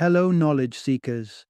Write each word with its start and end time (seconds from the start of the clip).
Hello, 0.00 0.30
knowledge 0.30 0.78
seekers. 0.78 1.44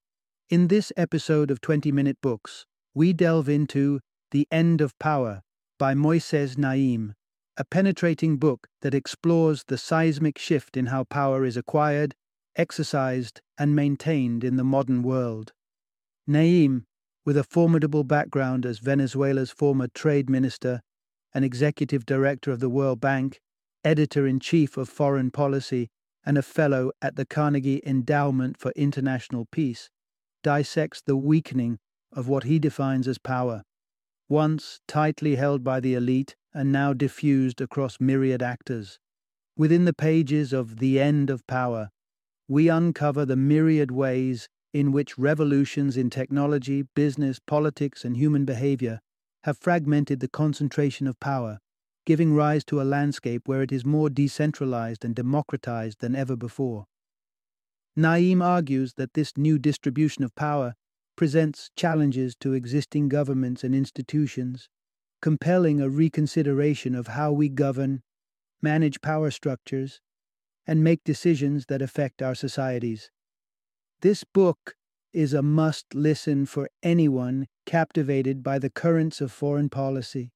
In 0.48 0.66
this 0.66 0.92
episode 0.96 1.52
of 1.52 1.60
20 1.60 1.92
Minute 1.92 2.18
Books, 2.20 2.66
we 2.92 3.12
delve 3.12 3.48
into 3.48 4.00
The 4.32 4.48
End 4.50 4.80
of 4.80 4.98
Power 4.98 5.42
by 5.78 5.94
Moises 5.94 6.58
Naim, 6.58 7.14
a 7.56 7.64
penetrating 7.64 8.38
book 8.38 8.66
that 8.82 8.92
explores 8.92 9.62
the 9.68 9.78
seismic 9.78 10.36
shift 10.36 10.76
in 10.76 10.86
how 10.86 11.04
power 11.04 11.44
is 11.44 11.56
acquired, 11.56 12.16
exercised, 12.56 13.40
and 13.56 13.76
maintained 13.76 14.42
in 14.42 14.56
the 14.56 14.64
modern 14.64 15.04
world. 15.04 15.52
Naim, 16.26 16.86
with 17.24 17.36
a 17.36 17.44
formidable 17.44 18.02
background 18.02 18.66
as 18.66 18.80
Venezuela's 18.80 19.52
former 19.52 19.86
trade 19.94 20.28
minister, 20.28 20.80
an 21.32 21.44
executive 21.44 22.04
director 22.04 22.50
of 22.50 22.58
the 22.58 22.68
World 22.68 23.00
Bank, 23.00 23.38
editor 23.84 24.26
in 24.26 24.40
chief 24.40 24.76
of 24.76 24.88
foreign 24.88 25.30
policy, 25.30 25.88
and 26.24 26.36
a 26.36 26.42
fellow 26.42 26.92
at 27.00 27.16
the 27.16 27.24
Carnegie 27.24 27.82
Endowment 27.84 28.56
for 28.58 28.72
International 28.76 29.46
Peace, 29.50 29.90
dissects 30.42 31.02
the 31.04 31.16
weakening 31.16 31.78
of 32.12 32.28
what 32.28 32.44
he 32.44 32.58
defines 32.58 33.06
as 33.06 33.18
power, 33.18 33.62
once 34.28 34.80
tightly 34.86 35.36
held 35.36 35.62
by 35.62 35.80
the 35.80 35.94
elite 35.94 36.36
and 36.52 36.72
now 36.72 36.92
diffused 36.92 37.60
across 37.60 38.00
myriad 38.00 38.42
actors. 38.42 38.98
Within 39.56 39.84
the 39.84 39.92
pages 39.92 40.52
of 40.52 40.78
The 40.78 41.00
End 41.00 41.30
of 41.30 41.46
Power, 41.46 41.90
we 42.48 42.68
uncover 42.68 43.24
the 43.24 43.36
myriad 43.36 43.90
ways 43.90 44.48
in 44.72 44.92
which 44.92 45.18
revolutions 45.18 45.96
in 45.96 46.10
technology, 46.10 46.82
business, 46.94 47.38
politics, 47.38 48.04
and 48.04 48.16
human 48.16 48.44
behavior 48.44 49.00
have 49.44 49.58
fragmented 49.58 50.20
the 50.20 50.28
concentration 50.28 51.06
of 51.06 51.18
power 51.20 51.60
giving 52.10 52.34
rise 52.34 52.64
to 52.64 52.82
a 52.82 52.90
landscape 52.98 53.46
where 53.46 53.62
it 53.62 53.70
is 53.70 53.84
more 53.84 54.10
decentralized 54.10 55.04
and 55.04 55.14
democratized 55.14 56.00
than 56.00 56.16
ever 56.16 56.34
before. 56.34 56.86
Naim 57.94 58.42
argues 58.42 58.94
that 58.94 59.14
this 59.14 59.36
new 59.36 59.60
distribution 59.60 60.24
of 60.24 60.34
power 60.34 60.74
presents 61.14 61.70
challenges 61.76 62.34
to 62.34 62.52
existing 62.52 63.08
governments 63.08 63.62
and 63.62 63.76
institutions, 63.76 64.68
compelling 65.22 65.80
a 65.80 65.88
reconsideration 65.88 66.96
of 66.96 67.06
how 67.06 67.30
we 67.30 67.48
govern, 67.48 68.02
manage 68.60 69.00
power 69.00 69.30
structures, 69.30 70.00
and 70.66 70.82
make 70.82 71.04
decisions 71.04 71.66
that 71.66 71.80
affect 71.80 72.20
our 72.20 72.34
societies. 72.34 73.12
This 74.00 74.24
book 74.24 74.74
is 75.12 75.32
a 75.32 75.42
must 75.42 75.94
listen 75.94 76.44
for 76.44 76.68
anyone 76.82 77.46
captivated 77.66 78.42
by 78.42 78.58
the 78.58 78.68
currents 78.68 79.20
of 79.20 79.30
foreign 79.30 79.68
policy 79.68 80.32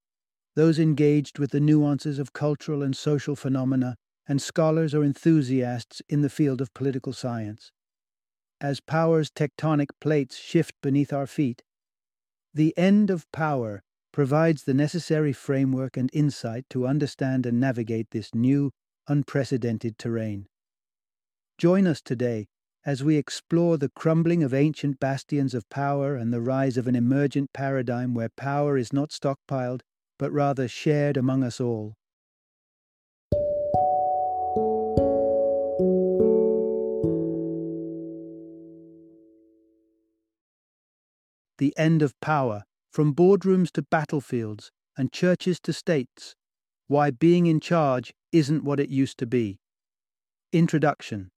those 0.55 0.78
engaged 0.78 1.38
with 1.38 1.50
the 1.50 1.60
nuances 1.60 2.19
of 2.19 2.33
cultural 2.33 2.83
and 2.83 2.97
social 2.97 3.34
phenomena, 3.36 3.97
and 4.27 4.41
scholars 4.41 4.94
or 4.94 5.05
enthusiasts 5.05 6.00
in 6.08 6.22
the 6.22 6.30
field 6.30 6.60
of 6.60 6.72
political 6.74 7.12
science. 7.12 7.72
As 8.60 8.80
power's 8.80 9.30
tectonic 9.30 9.88
plates 10.00 10.36
shift 10.36 10.75
beneath 10.82 11.12
our 11.12 11.27
feet, 11.27 11.62
the 12.55 12.72
end 12.78 13.10
of 13.10 13.30
power 13.32 13.82
provides 14.12 14.62
the 14.62 14.75
necessary 14.75 15.32
framework 15.32 15.97
and 15.97 16.08
insight 16.12 16.64
to 16.70 16.86
understand 16.86 17.47
and 17.47 17.58
navigate 17.58 18.10
this 18.12 18.32
new, 18.32 18.70
unprecedented 19.08 19.98
terrain. 19.98 20.47
Join 21.58 21.86
us 21.86 22.00
today 22.00 22.47
as 22.86 23.02
we 23.02 23.16
explore 23.16 23.77
the 23.77 23.91
crumbling 23.91 24.42
of 24.42 24.55
ancient 24.55 25.00
bastions 25.00 25.52
of 25.52 25.69
power 25.69 26.16
and 26.16 26.32
the 26.32 26.41
rise 26.41 26.77
of 26.77 26.86
an 26.86 26.94
emergent 26.94 27.52
paradigm 27.52 28.14
where 28.14 28.28
power 28.28 28.77
is 28.77 28.92
not 28.92 29.10
stockpiled 29.10 29.80
but 30.19 30.33
rather 30.33 30.69
shared 30.69 31.17
among 31.17 31.43
us 31.43 31.61
all. 31.61 31.97
The 41.59 41.73
End 41.77 42.03
of 42.03 42.19
Power, 42.21 42.65
from 42.91 43.15
boardrooms 43.15 43.71
to 43.73 43.83
battlefields 43.83 44.71
and 44.97 45.12
churches 45.12 45.61
to 45.61 45.73
states, 45.73 46.34
why 46.88 47.11
being 47.11 47.47
in 47.47 47.61
charge 47.61 48.12
isn't 48.33 48.65
what 48.65 48.81
it 48.81 48.88
used 48.88 49.19
to 49.19 49.27
be. 49.27 49.59
Introduction 50.53 51.31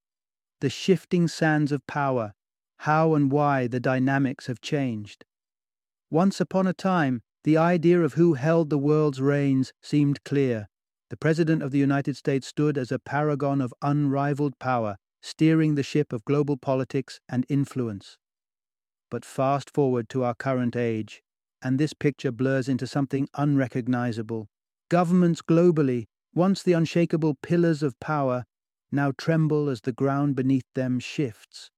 The 0.62 0.70
shifting 0.70 1.28
sands 1.28 1.72
of 1.72 1.86
power, 1.88 2.34
how 2.80 3.16
and 3.16 3.32
why 3.32 3.68
the 3.68 3.80
dynamics 3.80 4.48
have 4.48 4.62
changed. 4.62 5.24
Once 6.10 6.40
upon 6.40 6.68
a 6.68 6.74
time, 6.74 7.22
the 7.48 7.56
idea 7.56 8.02
of 8.02 8.16
who 8.16 8.34
held 8.34 8.70
the 8.70 8.78
world's 8.78 9.22
reins 9.22 9.72
seemed 9.82 10.22
clear. 10.26 10.68
The 11.10 11.16
President 11.16 11.64
of 11.64 11.72
the 11.72 11.78
United 11.78 12.18
States 12.18 12.46
stood 12.46 12.78
as 12.78 12.92
a 12.92 13.00
paragon 13.00 13.62
of 13.62 13.74
unrivaled 13.82 14.60
power, 14.60 14.98
steering 15.22 15.76
the 15.76 15.82
ship 15.82 16.12
of 16.12 16.26
global 16.26 16.58
politics 16.58 17.22
and 17.30 17.46
influence. 17.48 18.18
But 19.10 19.24
fast 19.24 19.70
forward 19.70 20.10
to 20.10 20.26
our 20.26 20.36
current 20.36 20.76
age, 20.76 21.24
and 21.62 21.80
this 21.80 21.94
picture 21.94 22.34
blurs 22.34 22.68
into 22.68 22.86
something 22.86 23.30
unrecognizable. 23.38 24.50
Governments 24.90 25.42
globally, 25.42 26.08
once 26.36 26.62
the 26.62 26.74
unshakable 26.74 27.36
pillars 27.42 27.82
of 27.82 27.98
power, 28.02 28.44
now 28.92 29.14
tremble 29.18 29.70
as 29.70 29.80
the 29.80 29.94
ground 29.94 30.36
beneath 30.36 30.66
them 30.76 31.00
shifts. 31.00 31.72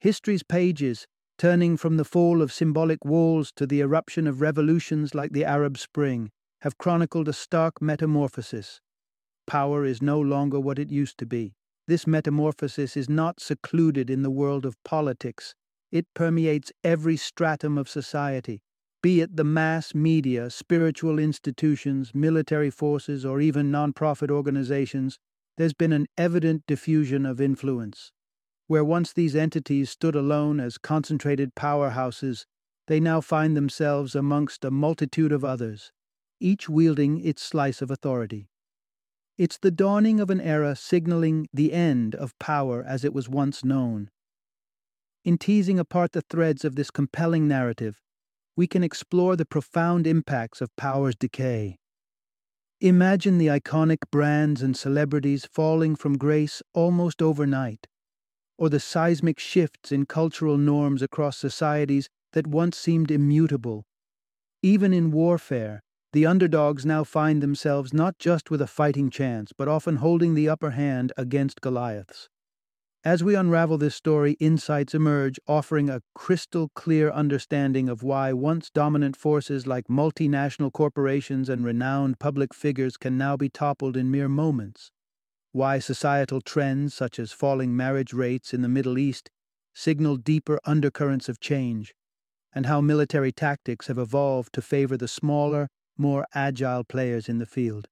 History's 0.00 0.42
pages 0.42 1.06
turning 1.38 1.76
from 1.76 1.96
the 1.96 2.04
fall 2.04 2.40
of 2.40 2.52
symbolic 2.52 3.04
walls 3.04 3.52
to 3.56 3.66
the 3.66 3.80
eruption 3.80 4.26
of 4.26 4.40
revolutions 4.40 5.14
like 5.14 5.32
the 5.32 5.44
Arab 5.44 5.76
Spring, 5.76 6.30
have 6.62 6.78
chronicled 6.78 7.28
a 7.28 7.32
stark 7.32 7.82
metamorphosis. 7.82 8.80
Power 9.46 9.84
is 9.84 10.02
no 10.02 10.18
longer 10.18 10.58
what 10.58 10.78
it 10.78 10.90
used 10.90 11.18
to 11.18 11.26
be. 11.26 11.54
This 11.86 12.06
metamorphosis 12.06 12.96
is 12.96 13.08
not 13.08 13.38
secluded 13.38 14.10
in 14.10 14.22
the 14.22 14.30
world 14.30 14.64
of 14.66 14.82
politics. 14.82 15.54
It 15.92 16.06
permeates 16.14 16.72
every 16.82 17.16
stratum 17.16 17.78
of 17.78 17.88
society, 17.88 18.60
be 19.02 19.20
it 19.20 19.36
the 19.36 19.44
mass 19.44 19.94
media, 19.94 20.50
spiritual 20.50 21.18
institutions, 21.18 22.10
military 22.12 22.70
forces, 22.70 23.24
or 23.24 23.40
even 23.40 23.70
nonprofit 23.70 24.30
organizations. 24.30 25.18
There's 25.56 25.74
been 25.74 25.92
an 25.92 26.06
evident 26.18 26.64
diffusion 26.66 27.24
of 27.24 27.40
influence. 27.40 28.10
Where 28.68 28.84
once 28.84 29.12
these 29.12 29.36
entities 29.36 29.90
stood 29.90 30.16
alone 30.16 30.58
as 30.58 30.76
concentrated 30.76 31.54
powerhouses, 31.54 32.46
they 32.88 32.98
now 32.98 33.20
find 33.20 33.56
themselves 33.56 34.14
amongst 34.14 34.64
a 34.64 34.70
multitude 34.70 35.30
of 35.30 35.44
others, 35.44 35.92
each 36.40 36.68
wielding 36.68 37.24
its 37.24 37.42
slice 37.42 37.80
of 37.80 37.90
authority. 37.90 38.48
It's 39.38 39.58
the 39.58 39.70
dawning 39.70 40.18
of 40.18 40.30
an 40.30 40.40
era 40.40 40.74
signaling 40.74 41.46
the 41.52 41.72
end 41.72 42.14
of 42.14 42.38
power 42.38 42.82
as 42.82 43.04
it 43.04 43.12
was 43.12 43.28
once 43.28 43.64
known. 43.64 44.10
In 45.24 45.38
teasing 45.38 45.78
apart 45.78 46.12
the 46.12 46.22
threads 46.22 46.64
of 46.64 46.74
this 46.74 46.90
compelling 46.90 47.46
narrative, 47.46 48.00
we 48.56 48.66
can 48.66 48.82
explore 48.82 49.36
the 49.36 49.44
profound 49.44 50.06
impacts 50.06 50.60
of 50.60 50.74
power's 50.76 51.14
decay. 51.14 51.78
Imagine 52.80 53.38
the 53.38 53.48
iconic 53.48 53.98
brands 54.10 54.62
and 54.62 54.76
celebrities 54.76 55.46
falling 55.52 55.94
from 55.94 56.18
grace 56.18 56.62
almost 56.74 57.22
overnight 57.22 57.86
or 58.58 58.68
the 58.68 58.80
seismic 58.80 59.38
shifts 59.38 59.92
in 59.92 60.06
cultural 60.06 60.56
norms 60.56 61.02
across 61.02 61.36
societies 61.36 62.08
that 62.32 62.46
once 62.46 62.76
seemed 62.76 63.10
immutable. 63.10 63.84
Even 64.62 64.92
in 64.92 65.10
warfare, 65.10 65.82
the 66.12 66.26
underdogs 66.26 66.86
now 66.86 67.04
find 67.04 67.42
themselves 67.42 67.92
not 67.92 68.18
just 68.18 68.50
with 68.50 68.62
a 68.62 68.66
fighting 68.66 69.10
chance, 69.10 69.52
but 69.56 69.68
often 69.68 69.96
holding 69.96 70.34
the 70.34 70.48
upper 70.48 70.70
hand 70.70 71.12
against 71.16 71.60
Goliaths. 71.60 72.28
As 73.04 73.22
we 73.22 73.36
unravel 73.36 73.78
this 73.78 73.94
story, 73.94 74.32
insights 74.40 74.94
emerge 74.94 75.38
offering 75.46 75.88
a 75.88 76.02
crystal 76.14 76.70
clear 76.74 77.10
understanding 77.10 77.88
of 77.88 78.02
why 78.02 78.32
once 78.32 78.70
dominant 78.70 79.16
forces 79.16 79.66
like 79.66 79.86
multinational 79.86 80.72
corporations 80.72 81.48
and 81.48 81.64
renowned 81.64 82.18
public 82.18 82.52
figures 82.52 82.96
can 82.96 83.16
now 83.16 83.36
be 83.36 83.48
toppled 83.48 83.96
in 83.96 84.10
mere 84.10 84.28
moments 84.28 84.90
why 85.56 85.78
societal 85.78 86.42
trends 86.42 86.92
such 86.92 87.18
as 87.18 87.32
falling 87.32 87.74
marriage 87.74 88.12
rates 88.12 88.52
in 88.52 88.60
the 88.60 88.68
Middle 88.68 88.98
East 88.98 89.30
signal 89.72 90.18
deeper 90.18 90.60
undercurrents 90.66 91.30
of 91.30 91.40
change, 91.40 91.94
and 92.54 92.66
how 92.66 92.82
military 92.82 93.32
tactics 93.32 93.86
have 93.86 93.96
evolved 93.96 94.52
to 94.52 94.60
favor 94.60 94.98
the 94.98 95.08
smaller, 95.08 95.68
more 95.96 96.26
agile 96.34 96.84
players 96.84 97.26
in 97.26 97.38
the 97.38 97.46
field. 97.46 97.88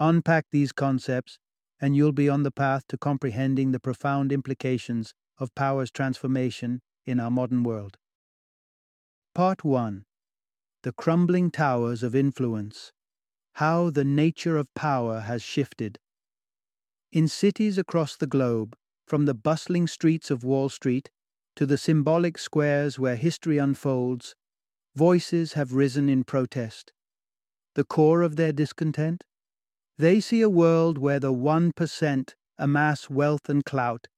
Unpack 0.00 0.46
these 0.50 0.72
concepts, 0.72 1.38
and 1.78 1.94
you'll 1.94 2.12
be 2.12 2.28
on 2.28 2.42
the 2.42 2.50
path 2.50 2.84
to 2.88 2.96
comprehending 2.96 3.72
the 3.72 3.80
profound 3.80 4.32
implications 4.32 5.12
of 5.38 5.54
power's 5.54 5.90
transformation 5.90 6.80
in 7.04 7.20
our 7.20 7.30
modern 7.30 7.62
world. 7.62 7.98
Part 9.34 9.62
1 9.62 10.06
The 10.84 10.92
Crumbling 10.92 11.50
Towers 11.50 12.02
of 12.02 12.14
Influence 12.14 12.92
How 13.54 13.90
the 13.90 14.04
Nature 14.04 14.56
of 14.56 14.72
Power 14.74 15.20
Has 15.20 15.42
Shifted. 15.42 15.98
In 17.10 17.26
cities 17.26 17.78
across 17.78 18.16
the 18.16 18.26
globe, 18.26 18.76
from 19.06 19.24
the 19.24 19.34
bustling 19.34 19.86
streets 19.86 20.30
of 20.30 20.44
Wall 20.44 20.68
Street 20.68 21.10
to 21.56 21.64
the 21.64 21.78
symbolic 21.78 22.36
squares 22.36 22.98
where 22.98 23.16
history 23.16 23.56
unfolds, 23.56 24.34
voices 24.94 25.54
have 25.54 25.72
risen 25.72 26.10
in 26.10 26.22
protest. 26.22 26.92
The 27.74 27.84
core 27.84 28.20
of 28.20 28.36
their 28.36 28.52
discontent? 28.52 29.24
They 29.96 30.20
see 30.20 30.42
a 30.42 30.50
world 30.50 30.98
where 30.98 31.18
the 31.18 31.32
1% 31.32 32.34
amass 32.58 33.08
wealth 33.08 33.48
and 33.48 33.64
clout, 33.64 34.08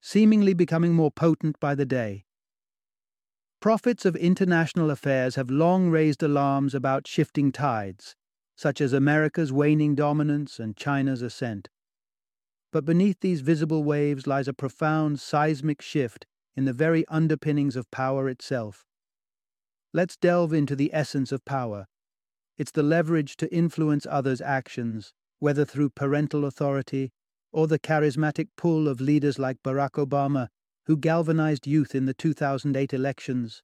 seemingly 0.00 0.54
becoming 0.54 0.94
more 0.94 1.10
potent 1.10 1.58
by 1.58 1.74
the 1.74 1.84
day. 1.84 2.26
Prophets 3.60 4.04
of 4.04 4.14
international 4.14 4.90
affairs 4.90 5.34
have 5.34 5.50
long 5.50 5.90
raised 5.90 6.22
alarms 6.22 6.74
about 6.74 7.08
shifting 7.08 7.50
tides, 7.50 8.14
such 8.54 8.80
as 8.80 8.92
America's 8.92 9.52
waning 9.52 9.96
dominance 9.96 10.60
and 10.60 10.76
China's 10.76 11.22
ascent. 11.22 11.68
But 12.76 12.84
beneath 12.84 13.20
these 13.20 13.40
visible 13.40 13.84
waves 13.84 14.26
lies 14.26 14.48
a 14.48 14.52
profound 14.52 15.18
seismic 15.18 15.80
shift 15.80 16.26
in 16.54 16.66
the 16.66 16.74
very 16.74 17.08
underpinnings 17.08 17.74
of 17.74 17.90
power 17.90 18.28
itself. 18.28 18.84
Let's 19.94 20.18
delve 20.18 20.52
into 20.52 20.76
the 20.76 20.90
essence 20.92 21.32
of 21.32 21.42
power. 21.46 21.86
It's 22.58 22.72
the 22.72 22.82
leverage 22.82 23.38
to 23.38 23.50
influence 23.50 24.06
others' 24.10 24.42
actions, 24.42 25.14
whether 25.38 25.64
through 25.64 25.88
parental 25.88 26.44
authority 26.44 27.12
or 27.50 27.66
the 27.66 27.78
charismatic 27.78 28.48
pull 28.58 28.88
of 28.88 29.00
leaders 29.00 29.38
like 29.38 29.62
Barack 29.62 29.92
Obama 29.92 30.48
who 30.84 30.98
galvanized 30.98 31.66
youth 31.66 31.94
in 31.94 32.04
the 32.04 32.12
2008 32.12 32.92
elections. 32.92 33.62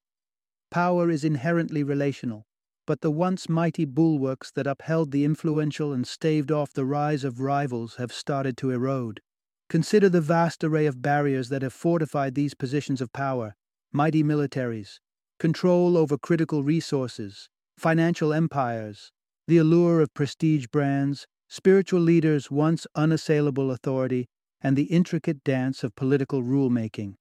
Power 0.71 1.11
is 1.11 1.23
inherently 1.23 1.83
relational, 1.83 2.47
but 2.87 3.01
the 3.01 3.11
once 3.11 3.49
mighty 3.49 3.85
bulwarks 3.85 4.51
that 4.53 4.67
upheld 4.67 5.11
the 5.11 5.25
influential 5.25 5.93
and 5.93 6.07
staved 6.07 6.51
off 6.51 6.73
the 6.73 6.85
rise 6.85 7.25
of 7.25 7.41
rivals 7.41 7.97
have 7.97 8.13
started 8.13 8.57
to 8.57 8.71
erode. 8.71 9.21
Consider 9.69 10.09
the 10.09 10.21
vast 10.21 10.63
array 10.65 10.87
of 10.87 11.01
barriers 11.01 11.49
that 11.49 11.63
have 11.63 11.73
fortified 11.73 12.35
these 12.35 12.55
positions 12.55 13.01
of 13.01 13.13
power 13.13 13.55
mighty 13.95 14.23
militaries, 14.23 15.01
control 15.39 15.99
over 15.99 16.17
critical 16.17 16.63
resources, 16.63 17.49
financial 17.77 18.33
empires, 18.33 19.13
the 19.47 19.59
allure 19.59 20.01
of 20.01 20.15
prestige 20.15 20.67
brands, 20.69 21.27
spiritual 21.49 22.01
leaders' 22.01 22.51
once 22.51 22.87
unassailable 22.95 23.71
authority, 23.71 24.29
and 24.63 24.77
the 24.77 24.85
intricate 24.85 25.45
dance 25.45 25.85
of 25.85 25.95
political 25.95 26.43
rulemaking. 26.43 27.15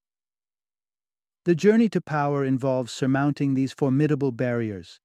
The 1.44 1.56
journey 1.56 1.90
to 1.90 2.00
power 2.00 2.46
involves 2.46 2.94
surmounting 2.94 3.54
these 3.54 3.74
formidable 3.74 4.32
barriers. 4.32 5.00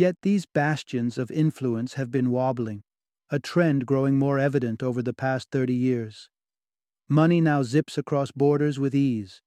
Yet 0.00 0.16
these 0.22 0.46
bastions 0.46 1.18
of 1.18 1.30
influence 1.30 1.92
have 2.00 2.10
been 2.10 2.30
wobbling, 2.30 2.84
a 3.28 3.38
trend 3.38 3.84
growing 3.84 4.18
more 4.18 4.38
evident 4.38 4.82
over 4.82 5.02
the 5.02 5.12
past 5.12 5.48
30 5.52 5.74
years. 5.74 6.30
Money 7.06 7.42
now 7.42 7.62
zips 7.62 7.98
across 7.98 8.32
borders 8.32 8.78
with 8.78 8.94
ease. 8.94 9.42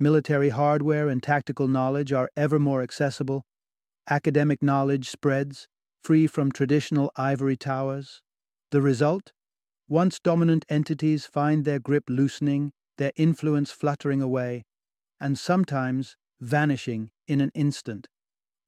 Military 0.00 0.48
hardware 0.48 1.08
and 1.08 1.22
tactical 1.22 1.68
knowledge 1.68 2.12
are 2.12 2.28
ever 2.36 2.58
more 2.58 2.82
accessible. 2.82 3.44
Academic 4.10 4.60
knowledge 4.60 5.08
spreads, 5.08 5.68
free 6.02 6.26
from 6.26 6.50
traditional 6.50 7.12
ivory 7.14 7.56
towers. 7.56 8.22
The 8.72 8.82
result? 8.82 9.30
Once 9.88 10.18
dominant 10.18 10.64
entities 10.68 11.26
find 11.26 11.64
their 11.64 11.78
grip 11.78 12.06
loosening, 12.08 12.72
their 12.98 13.12
influence 13.14 13.70
fluttering 13.70 14.20
away, 14.20 14.64
and 15.20 15.38
sometimes 15.38 16.16
vanishing 16.40 17.12
in 17.28 17.40
an 17.40 17.52
instant. 17.54 18.08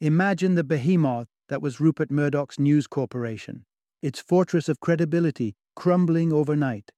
Imagine 0.04 0.54
the 0.54 0.64
behemoth 0.64 1.28
that 1.48 1.62
was 1.62 1.80
Rupert 1.80 2.10
Murdoch's 2.10 2.58
News 2.58 2.86
Corporation, 2.86 3.64
its 4.02 4.20
fortress 4.20 4.68
of 4.68 4.78
credibility 4.78 5.54
crumbling 5.74 6.30
overnight. 6.30 6.90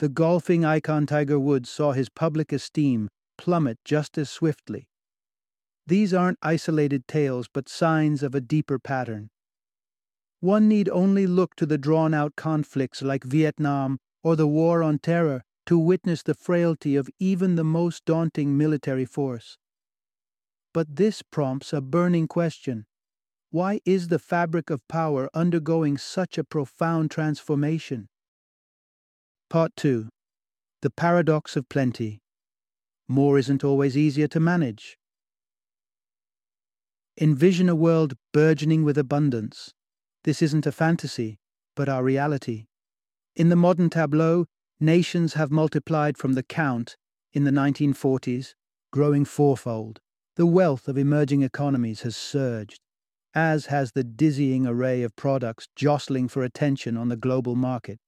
The 0.00 0.08
golfing 0.08 0.64
icon 0.64 1.06
Tiger 1.06 1.38
Woods 1.38 1.70
saw 1.70 1.92
his 1.92 2.08
public 2.08 2.52
esteem 2.52 3.10
plummet 3.38 3.78
just 3.84 4.18
as 4.18 4.28
swiftly. 4.28 4.88
These 5.86 6.12
aren't 6.12 6.40
isolated 6.42 7.06
tales, 7.06 7.46
but 7.46 7.68
signs 7.68 8.24
of 8.24 8.34
a 8.34 8.40
deeper 8.40 8.80
pattern. 8.80 9.30
One 10.40 10.66
need 10.66 10.88
only 10.88 11.28
look 11.28 11.54
to 11.54 11.64
the 11.64 11.78
drawn 11.78 12.12
out 12.12 12.34
conflicts 12.34 13.02
like 13.02 13.22
Vietnam 13.22 13.98
or 14.24 14.34
the 14.34 14.48
War 14.48 14.82
on 14.82 14.98
Terror 14.98 15.44
to 15.66 15.78
witness 15.78 16.24
the 16.24 16.34
frailty 16.34 16.96
of 16.96 17.08
even 17.20 17.54
the 17.54 17.62
most 17.62 18.04
daunting 18.04 18.58
military 18.58 19.04
force. 19.04 19.58
But 20.76 20.96
this 20.96 21.22
prompts 21.22 21.72
a 21.72 21.80
burning 21.80 22.28
question 22.28 22.84
Why 23.48 23.80
is 23.86 24.08
the 24.08 24.18
fabric 24.18 24.68
of 24.68 24.86
power 24.88 25.30
undergoing 25.32 25.96
such 25.96 26.36
a 26.36 26.44
profound 26.44 27.10
transformation? 27.10 28.10
Part 29.48 29.74
2 29.76 30.10
The 30.82 30.90
Paradox 30.90 31.56
of 31.56 31.66
Plenty. 31.70 32.20
More 33.08 33.38
isn't 33.38 33.64
always 33.64 33.96
easier 33.96 34.28
to 34.28 34.38
manage. 34.38 34.98
Envision 37.18 37.70
a 37.70 37.74
world 37.74 38.12
burgeoning 38.34 38.84
with 38.84 38.98
abundance. 38.98 39.72
This 40.24 40.42
isn't 40.42 40.66
a 40.66 40.72
fantasy, 40.72 41.38
but 41.74 41.88
our 41.88 42.04
reality. 42.04 42.66
In 43.34 43.48
the 43.48 43.56
modern 43.56 43.88
tableau, 43.88 44.44
nations 44.78 45.32
have 45.40 45.50
multiplied 45.50 46.18
from 46.18 46.34
the 46.34 46.42
count 46.42 46.98
in 47.32 47.44
the 47.44 47.50
1940s, 47.50 48.52
growing 48.92 49.24
fourfold. 49.24 50.02
The 50.36 50.46
wealth 50.46 50.86
of 50.86 50.98
emerging 50.98 51.40
economies 51.40 52.02
has 52.02 52.14
surged, 52.14 52.82
as 53.34 53.66
has 53.66 53.92
the 53.92 54.04
dizzying 54.04 54.66
array 54.66 55.02
of 55.02 55.16
products 55.16 55.66
jostling 55.74 56.28
for 56.28 56.42
attention 56.42 56.94
on 56.94 57.08
the 57.08 57.16
global 57.16 57.54
market. 57.54 57.98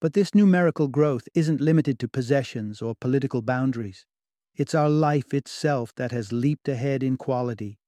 But 0.00 0.12
this 0.12 0.36
numerical 0.36 0.86
growth 0.86 1.28
isn't 1.34 1.60
limited 1.60 1.98
to 1.98 2.08
possessions 2.08 2.80
or 2.80 2.94
political 2.94 3.42
boundaries. 3.42 4.06
It's 4.54 4.72
our 4.72 4.88
life 4.88 5.34
itself 5.34 5.92
that 5.96 6.12
has 6.12 6.30
leaped 6.30 6.68
ahead 6.68 7.02
in 7.02 7.16
quality. 7.16 7.80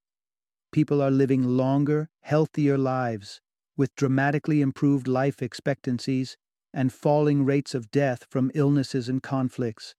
People 0.72 1.00
are 1.00 1.12
living 1.12 1.44
longer, 1.44 2.08
healthier 2.22 2.76
lives, 2.76 3.40
with 3.76 3.94
dramatically 3.94 4.62
improved 4.62 5.06
life 5.06 5.40
expectancies 5.40 6.36
and 6.74 6.92
falling 6.92 7.44
rates 7.44 7.72
of 7.72 7.92
death 7.92 8.26
from 8.30 8.50
illnesses 8.52 9.08
and 9.08 9.22
conflicts. 9.22 9.94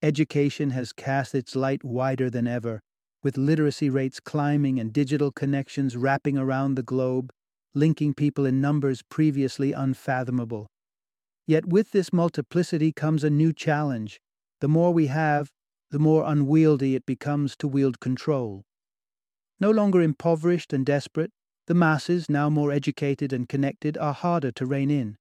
Education 0.00 0.70
has 0.70 0.92
cast 0.92 1.34
its 1.34 1.56
light 1.56 1.82
wider 1.82 2.30
than 2.30 2.46
ever, 2.46 2.82
with 3.26 3.36
literacy 3.36 3.90
rates 3.90 4.20
climbing 4.20 4.78
and 4.78 4.92
digital 4.92 5.32
connections 5.32 5.96
wrapping 5.96 6.38
around 6.38 6.76
the 6.76 6.82
globe, 6.84 7.32
linking 7.74 8.14
people 8.14 8.46
in 8.46 8.60
numbers 8.60 9.02
previously 9.02 9.72
unfathomable. 9.72 10.68
Yet 11.44 11.66
with 11.66 11.90
this 11.90 12.12
multiplicity 12.12 12.92
comes 12.92 13.24
a 13.24 13.28
new 13.28 13.52
challenge. 13.52 14.20
The 14.60 14.68
more 14.68 14.94
we 14.94 15.08
have, 15.08 15.50
the 15.90 15.98
more 15.98 16.22
unwieldy 16.24 16.94
it 16.94 17.04
becomes 17.04 17.56
to 17.56 17.66
wield 17.66 17.98
control. 17.98 18.62
No 19.58 19.72
longer 19.72 20.00
impoverished 20.00 20.72
and 20.72 20.86
desperate, 20.86 21.32
the 21.66 21.74
masses, 21.74 22.30
now 22.30 22.48
more 22.48 22.70
educated 22.70 23.32
and 23.32 23.48
connected, 23.48 23.98
are 23.98 24.14
harder 24.14 24.52
to 24.52 24.64
rein 24.64 24.88
in. 24.88 25.16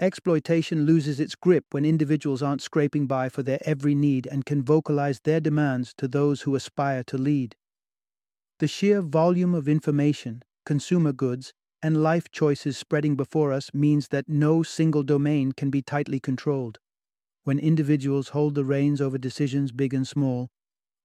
Exploitation 0.00 0.86
loses 0.86 1.20
its 1.20 1.34
grip 1.34 1.66
when 1.72 1.84
individuals 1.84 2.42
aren't 2.42 2.62
scraping 2.62 3.06
by 3.06 3.28
for 3.28 3.42
their 3.42 3.58
every 3.66 3.94
need 3.94 4.26
and 4.26 4.46
can 4.46 4.62
vocalize 4.62 5.20
their 5.20 5.40
demands 5.40 5.92
to 5.98 6.08
those 6.08 6.40
who 6.42 6.54
aspire 6.54 7.04
to 7.04 7.18
lead. 7.18 7.54
The 8.60 8.66
sheer 8.66 9.02
volume 9.02 9.54
of 9.54 9.68
information, 9.68 10.42
consumer 10.64 11.12
goods, 11.12 11.52
and 11.82 12.02
life 12.02 12.30
choices 12.30 12.78
spreading 12.78 13.14
before 13.14 13.52
us 13.52 13.74
means 13.74 14.08
that 14.08 14.26
no 14.26 14.62
single 14.62 15.02
domain 15.02 15.52
can 15.52 15.68
be 15.68 15.82
tightly 15.82 16.18
controlled. 16.18 16.78
When 17.44 17.58
individuals 17.58 18.30
hold 18.30 18.54
the 18.54 18.64
reins 18.64 19.02
over 19.02 19.18
decisions 19.18 19.70
big 19.70 19.92
and 19.92 20.08
small, 20.08 20.48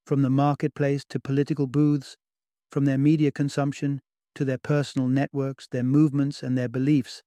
from 0.06 0.22
the 0.22 0.30
marketplace 0.30 1.04
to 1.10 1.20
political 1.20 1.68
booths, 1.68 2.16
from 2.72 2.86
their 2.86 2.98
media 2.98 3.32
consumption 3.32 4.02
to 4.36 4.46
their 4.46 4.58
personal 4.58 5.10
networks, 5.10 5.68
their 5.68 5.84
movements, 5.84 6.42
and 6.42 6.58
their 6.58 6.70
beliefs, 6.70 7.24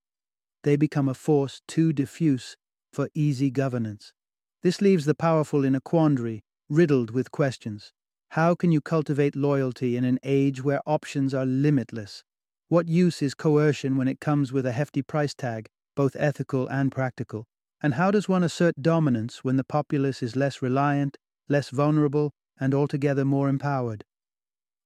they 0.62 0.76
become 0.76 1.08
a 1.08 1.14
force 1.14 1.62
too 1.66 1.92
diffuse 1.92 2.56
for 2.92 3.08
easy 3.14 3.50
governance. 3.50 4.12
This 4.62 4.80
leaves 4.80 5.04
the 5.04 5.14
powerful 5.14 5.64
in 5.64 5.74
a 5.74 5.80
quandary, 5.80 6.42
riddled 6.68 7.10
with 7.10 7.30
questions. 7.30 7.92
How 8.30 8.54
can 8.54 8.72
you 8.72 8.80
cultivate 8.80 9.36
loyalty 9.36 9.96
in 9.96 10.04
an 10.04 10.18
age 10.22 10.62
where 10.62 10.82
options 10.84 11.32
are 11.32 11.46
limitless? 11.46 12.24
What 12.68 12.88
use 12.88 13.22
is 13.22 13.34
coercion 13.34 13.96
when 13.96 14.08
it 14.08 14.20
comes 14.20 14.52
with 14.52 14.66
a 14.66 14.72
hefty 14.72 15.00
price 15.00 15.34
tag, 15.34 15.68
both 15.94 16.16
ethical 16.18 16.66
and 16.68 16.92
practical? 16.92 17.46
And 17.80 17.94
how 17.94 18.10
does 18.10 18.28
one 18.28 18.42
assert 18.42 18.82
dominance 18.82 19.44
when 19.44 19.56
the 19.56 19.64
populace 19.64 20.22
is 20.22 20.36
less 20.36 20.60
reliant, 20.60 21.16
less 21.48 21.70
vulnerable, 21.70 22.32
and 22.60 22.74
altogether 22.74 23.24
more 23.24 23.48
empowered? 23.48 24.04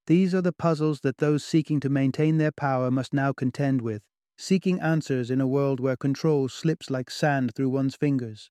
These 0.06 0.34
are 0.34 0.42
the 0.42 0.52
puzzles 0.52 1.00
that 1.00 1.18
those 1.18 1.44
seeking 1.44 1.80
to 1.80 1.88
maintain 1.88 2.36
their 2.36 2.52
power 2.52 2.90
must 2.90 3.14
now 3.14 3.32
contend 3.32 3.82
with, 3.82 4.02
seeking 4.36 4.80
answers 4.80 5.30
in 5.30 5.40
a 5.40 5.46
world 5.46 5.80
where 5.80 5.96
control 5.96 6.48
slips 6.48 6.90
like 6.90 7.10
sand 7.10 7.54
through 7.54 7.68
one's 7.68 7.94
fingers. 7.94 8.50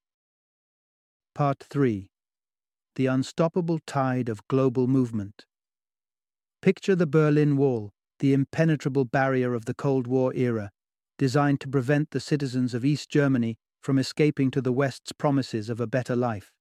Part 1.35 1.63
3 1.69 2.09
The 2.95 3.05
Unstoppable 3.05 3.79
Tide 3.85 4.29
of 4.29 4.47
Global 4.47 4.87
Movement. 4.87 5.45
Picture 6.61 6.95
the 6.95 7.07
Berlin 7.07 7.57
Wall, 7.57 7.91
the 8.19 8.33
impenetrable 8.33 9.05
barrier 9.05 9.53
of 9.53 9.65
the 9.65 9.73
Cold 9.73 10.07
War 10.07 10.33
era, 10.35 10.71
designed 11.17 11.59
to 11.61 11.67
prevent 11.67 12.11
the 12.11 12.19
citizens 12.19 12.73
of 12.73 12.85
East 12.85 13.09
Germany 13.09 13.57
from 13.81 13.97
escaping 13.97 14.51
to 14.51 14.61
the 14.61 14.71
West's 14.71 15.11
promises 15.11 15.69
of 15.69 15.79
a 15.79 15.87
better 15.87 16.15
life. 16.15 16.51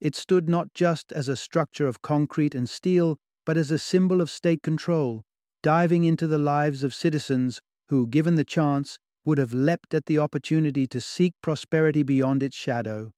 It 0.00 0.14
stood 0.14 0.48
not 0.48 0.74
just 0.74 1.12
as 1.12 1.28
a 1.28 1.36
structure 1.36 1.86
of 1.86 2.02
concrete 2.02 2.54
and 2.54 2.68
steel, 2.68 3.18
but 3.46 3.56
as 3.56 3.70
a 3.70 3.78
symbol 3.78 4.20
of 4.20 4.30
state 4.30 4.62
control, 4.62 5.24
diving 5.62 6.04
into 6.04 6.26
the 6.26 6.38
lives 6.38 6.84
of 6.84 6.94
citizens 6.94 7.60
who, 7.88 8.06
given 8.06 8.34
the 8.34 8.44
chance, 8.44 8.98
would 9.24 9.38
have 9.38 9.52
leapt 9.52 9.94
at 9.94 10.06
the 10.06 10.18
opportunity 10.18 10.86
to 10.86 11.00
seek 11.00 11.34
prosperity 11.42 12.02
beyond 12.02 12.42
its 12.42 12.56
shadow. 12.56 13.12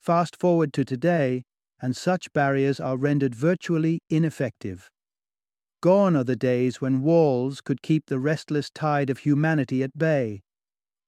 Fast 0.00 0.36
forward 0.36 0.72
to 0.72 0.84
today, 0.84 1.44
and 1.80 1.96
such 1.96 2.32
barriers 2.32 2.80
are 2.80 2.96
rendered 2.96 3.34
virtually 3.34 4.00
ineffective. 4.10 4.90
Gone 5.80 6.16
are 6.16 6.24
the 6.24 6.36
days 6.36 6.80
when 6.80 7.02
walls 7.02 7.60
could 7.60 7.82
keep 7.82 8.06
the 8.06 8.18
restless 8.18 8.70
tide 8.70 9.10
of 9.10 9.18
humanity 9.18 9.82
at 9.82 9.98
bay. 9.98 10.42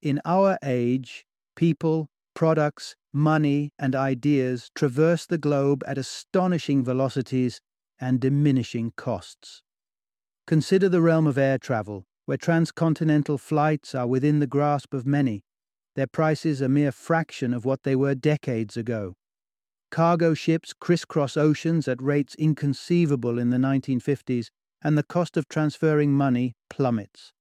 In 0.02 0.20
our 0.24 0.58
age, 0.64 1.24
people, 1.54 2.08
products, 2.34 2.96
money, 3.12 3.70
and 3.78 3.94
ideas 3.94 4.70
traverse 4.74 5.26
the 5.26 5.38
globe 5.38 5.84
at 5.86 5.96
astonishing 5.96 6.84
velocities 6.84 7.60
and 8.00 8.20
diminishing 8.20 8.92
costs. 8.96 9.62
Consider 10.46 10.88
the 10.88 11.00
realm 11.00 11.26
of 11.28 11.38
air 11.38 11.58
travel, 11.58 12.04
where 12.26 12.38
transcontinental 12.38 13.38
flights 13.38 13.94
are 13.94 14.06
within 14.06 14.38
the 14.38 14.46
grasp 14.46 14.94
of 14.94 15.06
many, 15.06 15.42
their 15.94 16.06
prices 16.06 16.60
a 16.60 16.68
mere 16.68 16.92
fraction 16.92 17.54
of 17.54 17.64
what 17.64 17.82
they 17.82 17.94
were 17.94 18.14
decades 18.14 18.76
ago. 18.76 19.14
Cargo 19.90 20.34
ships 20.34 20.72
crisscross 20.72 21.36
oceans 21.36 21.86
at 21.86 22.02
rates 22.02 22.34
inconceivable 22.34 23.38
in 23.38 23.50
the 23.50 23.58
1950s, 23.58 24.48
and 24.82 24.98
the 24.98 25.02
cost 25.04 25.36
of 25.36 25.48
transferring 25.48 26.12
money 26.12 26.52
plummets. 26.68 27.32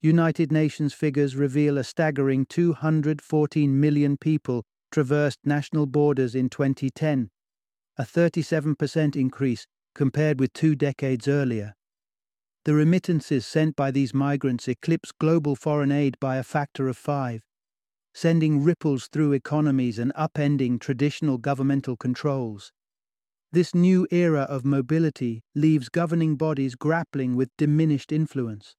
United 0.00 0.50
Nations 0.50 0.92
figures 0.92 1.36
reveal 1.36 1.78
a 1.78 1.84
staggering 1.84 2.46
214 2.46 3.80
million 3.80 4.16
people 4.16 4.64
traversed 4.90 5.38
national 5.44 5.86
borders 5.86 6.34
in 6.34 6.48
2010, 6.48 7.30
a 7.96 8.02
37% 8.02 9.16
increase 9.16 9.66
compared 9.94 10.40
with 10.40 10.52
two 10.52 10.74
decades 10.74 11.28
earlier. 11.28 11.74
The 12.64 12.74
remittances 12.74 13.44
sent 13.46 13.76
by 13.76 13.90
these 13.90 14.14
migrants 14.14 14.68
eclipse 14.68 15.12
global 15.12 15.54
foreign 15.54 15.92
aid 15.92 16.16
by 16.18 16.36
a 16.36 16.42
factor 16.42 16.88
of 16.88 16.96
five, 16.96 17.44
sending 18.14 18.64
ripples 18.64 19.08
through 19.08 19.32
economies 19.32 19.98
and 19.98 20.12
upending 20.14 20.80
traditional 20.80 21.36
governmental 21.36 21.96
controls. 21.96 22.72
This 23.52 23.74
new 23.74 24.06
era 24.10 24.42
of 24.42 24.64
mobility 24.64 25.42
leaves 25.54 25.88
governing 25.90 26.36
bodies 26.36 26.74
grappling 26.74 27.36
with 27.36 27.56
diminished 27.58 28.12
influence. 28.12 28.76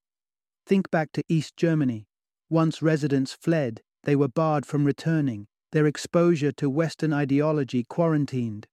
Think 0.65 0.89
back 0.89 1.11
to 1.13 1.23
East 1.29 1.55
Germany. 1.55 2.07
Once 2.49 2.81
residents 2.81 3.33
fled, 3.33 3.81
they 4.03 4.15
were 4.15 4.27
barred 4.27 4.65
from 4.65 4.83
returning, 4.83 5.45
their 5.71 5.85
exposure 5.85 6.51
to 6.53 6.69
Western 6.69 7.13
ideology 7.13 7.83
quarantined. 7.87 8.67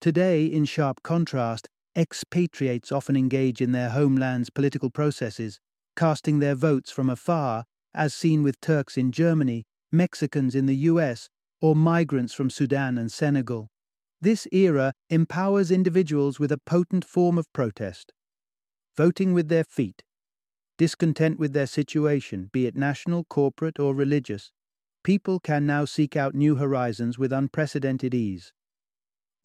Today, 0.00 0.44
in 0.44 0.66
sharp 0.66 1.02
contrast, 1.02 1.68
expatriates 1.96 2.92
often 2.92 3.16
engage 3.16 3.60
in 3.60 3.72
their 3.72 3.90
homeland's 3.90 4.50
political 4.50 4.90
processes, 4.90 5.58
casting 5.96 6.38
their 6.38 6.54
votes 6.54 6.90
from 6.90 7.08
afar, 7.08 7.64
as 7.94 8.14
seen 8.14 8.42
with 8.42 8.60
Turks 8.60 8.98
in 8.98 9.10
Germany, 9.10 9.64
Mexicans 9.90 10.54
in 10.54 10.66
the 10.66 10.76
US, 10.90 11.28
or 11.60 11.74
migrants 11.74 12.34
from 12.34 12.50
Sudan 12.50 12.98
and 12.98 13.10
Senegal. 13.10 13.68
This 14.20 14.46
era 14.52 14.92
empowers 15.08 15.70
individuals 15.70 16.38
with 16.38 16.52
a 16.52 16.58
potent 16.58 17.04
form 17.04 17.38
of 17.38 17.50
protest. 17.52 18.12
Voting 18.96 19.32
with 19.32 19.48
their 19.48 19.64
feet, 19.64 20.02
discontent 20.78 21.38
with 21.38 21.52
their 21.52 21.66
situation, 21.66 22.50
be 22.52 22.66
it 22.66 22.76
national, 22.76 23.24
corporate, 23.24 23.78
or 23.78 23.94
religious, 23.94 24.52
people 25.02 25.40
can 25.40 25.66
now 25.66 25.84
seek 25.84 26.16
out 26.16 26.34
new 26.34 26.56
horizons 26.56 27.18
with 27.18 27.32
unprecedented 27.32 28.14
ease. 28.14 28.52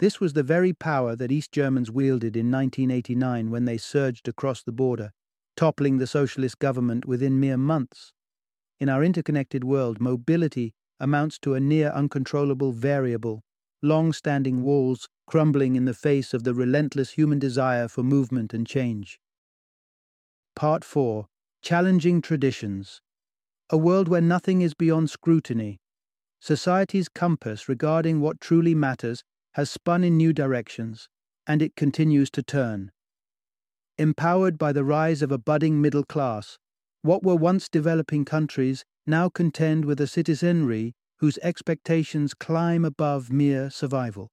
This 0.02 0.20
was 0.20 0.34
the 0.34 0.42
very 0.42 0.74
power 0.74 1.16
that 1.16 1.32
East 1.32 1.52
Germans 1.52 1.92
wielded 1.92 2.36
in 2.36 2.50
1989 2.50 3.52
when 3.52 3.66
they 3.66 3.78
surged 3.78 4.28
across 4.28 4.64
the 4.64 4.72
border, 4.72 5.12
toppling 5.56 6.00
the 6.00 6.08
socialist 6.08 6.58
government 6.58 7.06
within 7.06 7.40
mere 7.40 7.56
months. 7.56 8.12
In 8.80 8.90
our 8.90 9.04
interconnected 9.04 9.64
world, 9.64 10.02
mobility 10.02 10.74
amounts 11.00 11.38
to 11.42 11.54
a 11.54 11.60
near 11.60 11.90
uncontrollable 11.90 12.72
variable, 12.72 13.44
long 13.84 14.12
standing 14.12 14.64
walls 14.64 15.08
crumbling 15.28 15.76
in 15.76 15.86
the 15.86 15.94
face 15.94 16.34
of 16.34 16.46
the 16.46 16.56
relentless 16.56 17.12
human 17.12 17.38
desire 17.38 17.88
for 17.88 18.02
movement 18.02 18.56
and 18.56 18.66
change. 18.66 19.20
Part 20.56 20.84
4 20.84 21.28
Challenging 21.62 22.24
Traditions 22.24 23.02
a 23.70 23.78
world 23.78 24.08
where 24.08 24.20
nothing 24.20 24.62
is 24.62 24.74
beyond 24.74 25.12
scrutiny. 25.12 25.80
Society's 26.40 27.08
compass 27.08 27.70
regarding 27.70 28.20
what 28.20 28.42
truly 28.42 28.74
matters 28.74 29.24
has 29.54 29.70
spun 29.70 30.04
in 30.04 30.18
new 30.18 30.34
directions, 30.34 31.10
and 31.48 31.62
it 31.62 31.76
continues 31.76 32.30
to 32.32 32.44
turn. 32.44 32.92
Empowered 33.98 34.58
by 34.58 34.72
the 34.72 34.84
rise 34.84 35.22
of 35.22 35.32
a 35.32 35.38
budding 35.38 35.82
middle 35.82 36.04
class, 36.04 36.58
what 37.02 37.24
were 37.24 37.36
once 37.36 37.68
developing 37.68 38.26
countries 38.26 38.86
now 39.06 39.30
contend 39.30 39.86
with 39.86 40.00
a 40.00 40.08
citizenry 40.08 40.94
whose 41.18 41.38
expectations 41.44 42.34
climb 42.34 42.86
above 42.86 43.32
mere 43.32 43.70
survival. 43.70 44.30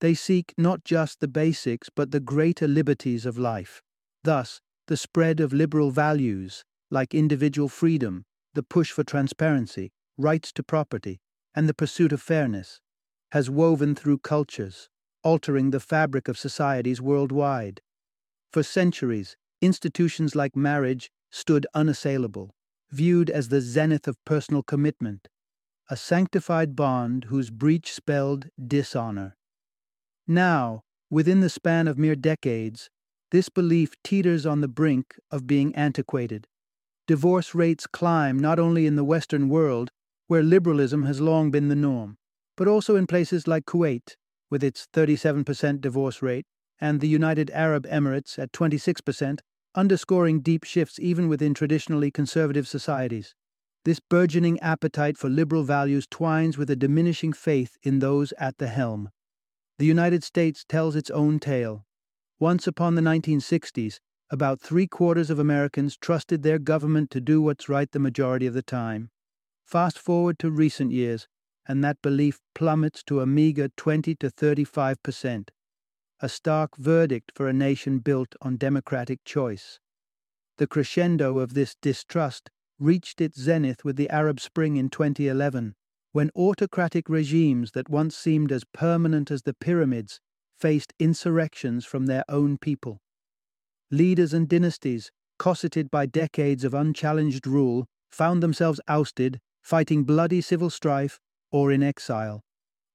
They 0.00 0.14
seek 0.14 0.52
not 0.58 0.84
just 0.84 1.20
the 1.20 1.28
basics 1.28 1.88
but 1.94 2.10
the 2.10 2.20
greater 2.20 2.66
liberties 2.66 3.26
of 3.26 3.38
life. 3.38 3.82
Thus, 4.22 4.60
the 4.86 4.96
spread 4.96 5.40
of 5.40 5.52
liberal 5.52 5.90
values, 5.90 6.64
like 6.90 7.14
individual 7.14 7.68
freedom, 7.68 8.24
the 8.54 8.62
push 8.62 8.90
for 8.90 9.04
transparency, 9.04 9.92
rights 10.16 10.52
to 10.52 10.62
property, 10.62 11.20
and 11.54 11.68
the 11.68 11.74
pursuit 11.74 12.12
of 12.12 12.20
fairness, 12.20 12.80
has 13.32 13.50
woven 13.50 13.94
through 13.94 14.18
cultures, 14.18 14.88
altering 15.22 15.70
the 15.70 15.80
fabric 15.80 16.28
of 16.28 16.38
societies 16.38 17.00
worldwide. 17.00 17.80
For 18.52 18.62
centuries, 18.62 19.36
institutions 19.60 20.36
like 20.36 20.54
marriage 20.54 21.10
stood 21.30 21.66
unassailable, 21.74 22.54
viewed 22.90 23.30
as 23.30 23.48
the 23.48 23.60
zenith 23.60 24.06
of 24.06 24.22
personal 24.24 24.62
commitment, 24.62 25.28
a 25.90 25.96
sanctified 25.96 26.76
bond 26.76 27.24
whose 27.24 27.50
breach 27.50 27.92
spelled 27.92 28.48
dishonor. 28.64 29.36
Now, 30.26 30.82
within 31.10 31.40
the 31.40 31.50
span 31.50 31.88
of 31.88 31.98
mere 31.98 32.16
decades, 32.16 32.88
this 33.30 33.48
belief 33.48 33.94
teeters 34.04 34.46
on 34.46 34.60
the 34.60 34.68
brink 34.68 35.18
of 35.30 35.46
being 35.46 35.74
antiquated, 35.74 36.46
divorce 37.06 37.54
rates 37.54 37.86
climb 37.86 38.38
not 38.38 38.58
only 38.58 38.86
in 38.86 38.96
the 38.96 39.04
Western 39.04 39.48
world, 39.48 39.90
where 40.26 40.42
liberalism 40.42 41.02
has 41.04 41.20
long 41.20 41.50
been 41.50 41.68
the 41.68 41.76
norm, 41.76 42.16
but 42.56 42.68
also 42.68 42.96
in 42.96 43.06
places 43.06 43.46
like 43.46 43.64
Kuwait, 43.64 44.14
with 44.50 44.62
its 44.62 44.86
37% 44.92 45.80
divorce 45.80 46.22
rate, 46.22 46.46
and 46.80 47.00
the 47.00 47.08
United 47.08 47.50
Arab 47.50 47.86
Emirates 47.86 48.38
at 48.38 48.52
26%, 48.52 49.40
underscoring 49.74 50.40
deep 50.40 50.64
shifts 50.64 50.98
even 50.98 51.28
within 51.28 51.54
traditionally 51.54 52.10
conservative 52.10 52.68
societies. 52.68 53.34
This 53.84 54.00
burgeoning 54.00 54.58
appetite 54.60 55.18
for 55.18 55.28
liberal 55.28 55.62
values 55.62 56.06
twines 56.10 56.56
with 56.56 56.70
a 56.70 56.76
diminishing 56.76 57.32
faith 57.32 57.76
in 57.82 57.98
those 57.98 58.32
at 58.38 58.58
the 58.58 58.68
helm. 58.68 59.10
The 59.78 59.86
United 59.86 60.24
States 60.24 60.64
tells 60.66 60.96
its 60.96 61.10
own 61.10 61.38
tale. 61.38 61.84
Once 62.38 62.66
upon 62.66 62.94
the 62.94 63.02
1960s, 63.02 63.98
about 64.30 64.60
three 64.60 64.86
quarters 64.86 65.30
of 65.30 65.38
Americans 65.38 65.96
trusted 65.96 66.42
their 66.42 66.58
government 66.58 67.10
to 67.10 67.20
do 67.20 67.42
what's 67.42 67.68
right 67.68 67.90
the 67.90 67.98
majority 67.98 68.46
of 68.46 68.54
the 68.54 68.62
time. 68.62 69.10
Fast 69.64 69.98
forward 69.98 70.38
to 70.38 70.50
recent 70.50 70.92
years, 70.92 71.28
and 71.66 71.82
that 71.82 72.02
belief 72.02 72.40
plummets 72.54 73.02
to 73.04 73.20
a 73.20 73.26
meager 73.26 73.68
20 73.76 74.14
to 74.16 74.30
35 74.30 75.02
percent. 75.02 75.50
A 76.20 76.28
stark 76.28 76.76
verdict 76.76 77.32
for 77.34 77.48
a 77.48 77.52
nation 77.52 77.98
built 77.98 78.34
on 78.40 78.56
democratic 78.56 79.24
choice. 79.24 79.80
The 80.58 80.66
crescendo 80.66 81.38
of 81.38 81.54
this 81.54 81.74
distrust 81.82 82.50
reached 82.78 83.20
its 83.20 83.40
zenith 83.40 83.84
with 83.84 83.96
the 83.96 84.10
Arab 84.10 84.40
Spring 84.40 84.76
in 84.76 84.88
2011, 84.88 85.74
when 86.12 86.30
autocratic 86.36 87.08
regimes 87.08 87.72
that 87.72 87.88
once 87.88 88.16
seemed 88.16 88.52
as 88.52 88.64
permanent 88.72 89.30
as 89.30 89.42
the 89.42 89.54
pyramids 89.54 90.20
faced 90.56 90.92
insurrections 90.98 91.84
from 91.84 92.06
their 92.06 92.24
own 92.28 92.56
people. 92.56 93.00
Leaders 93.90 94.32
and 94.32 94.48
dynasties, 94.48 95.10
cosseted 95.38 95.90
by 95.90 96.06
decades 96.06 96.64
of 96.64 96.74
unchallenged 96.74 97.46
rule, 97.46 97.86
found 98.10 98.42
themselves 98.42 98.80
ousted, 98.86 99.40
fighting 99.62 100.04
bloody 100.04 100.40
civil 100.40 100.70
strife, 100.70 101.18
or 101.54 101.70
in 101.70 101.84
exile. 101.84 102.40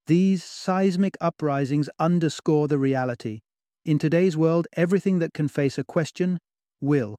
These 0.06 0.44
seismic 0.44 1.16
uprisings 1.18 1.88
underscore 1.98 2.68
the 2.68 2.76
reality. 2.76 3.40
In 3.86 3.98
today's 3.98 4.36
world, 4.36 4.68
everything 4.76 5.18
that 5.20 5.32
can 5.32 5.48
face 5.48 5.78
a 5.78 5.84
question 5.84 6.38
will, 6.78 7.16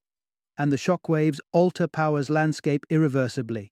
and 0.56 0.72
the 0.72 0.78
shockwaves 0.78 1.40
alter 1.52 1.88
power's 1.88 2.30
landscape 2.30 2.86
irreversibly. 2.92 3.72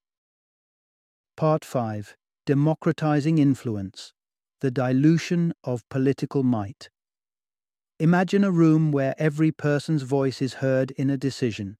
Part 1.38 1.63
5 1.63 2.15
Democratizing 2.47 3.38
Influence 3.38 4.13
The 4.61 4.71
Dilution 4.71 5.53
of 5.63 5.88
Political 5.89 6.41
Might. 6.41 6.89
Imagine 7.99 8.43
a 8.43 8.51
room 8.51 8.91
where 8.91 9.13
every 9.19 9.51
person's 9.51 10.01
voice 10.01 10.41
is 10.41 10.55
heard 10.55 10.89
in 10.97 11.11
a 11.11 11.17
decision. 11.17 11.77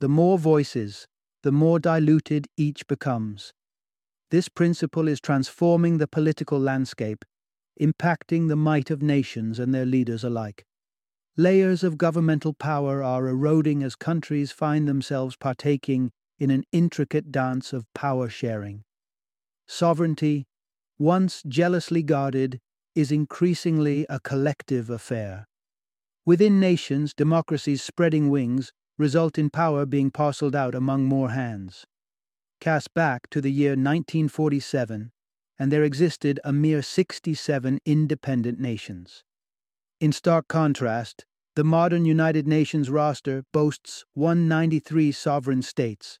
The 0.00 0.08
more 0.10 0.38
voices, 0.38 1.06
the 1.42 1.52
more 1.52 1.78
diluted 1.78 2.46
each 2.58 2.86
becomes. 2.86 3.54
This 4.30 4.48
principle 4.48 5.08
is 5.08 5.20
transforming 5.20 5.98
the 5.98 6.06
political 6.06 6.58
landscape, 6.58 7.24
impacting 7.80 8.48
the 8.48 8.56
might 8.56 8.90
of 8.90 9.02
nations 9.02 9.58
and 9.58 9.74
their 9.74 9.86
leaders 9.86 10.22
alike. 10.22 10.64
Layers 11.36 11.82
of 11.82 11.98
governmental 11.98 12.52
power 12.52 13.02
are 13.02 13.26
eroding 13.26 13.82
as 13.82 13.96
countries 13.96 14.52
find 14.52 14.86
themselves 14.86 15.36
partaking 15.36 16.12
in 16.38 16.50
an 16.50 16.64
intricate 16.70 17.32
dance 17.32 17.72
of 17.72 17.92
power 17.94 18.28
sharing. 18.28 18.84
Sovereignty, 19.66 20.46
once 20.98 21.42
jealously 21.48 22.02
guarded, 22.02 22.60
is 22.94 23.10
increasingly 23.10 24.06
a 24.08 24.20
collective 24.20 24.90
affair. 24.90 25.48
Within 26.24 26.60
nations, 26.60 27.14
democracy's 27.14 27.82
spreading 27.82 28.30
wings 28.30 28.72
result 28.98 29.38
in 29.38 29.50
power 29.50 29.86
being 29.86 30.10
parceled 30.10 30.54
out 30.54 30.74
among 30.74 31.04
more 31.04 31.30
hands. 31.30 31.86
Cast 32.60 32.92
back 32.92 33.30
to 33.30 33.40
the 33.40 33.50
year 33.50 33.70
1947, 33.70 35.12
and 35.58 35.72
there 35.72 35.82
existed 35.82 36.38
a 36.44 36.52
mere 36.52 36.82
67 36.82 37.78
independent 37.86 38.60
nations. 38.60 39.24
In 39.98 40.12
stark 40.12 40.46
contrast, 40.46 41.24
the 41.56 41.64
modern 41.64 42.04
United 42.04 42.46
Nations 42.46 42.90
roster 42.90 43.44
boasts 43.52 44.04
193 44.12 45.10
sovereign 45.10 45.62
states. 45.62 46.18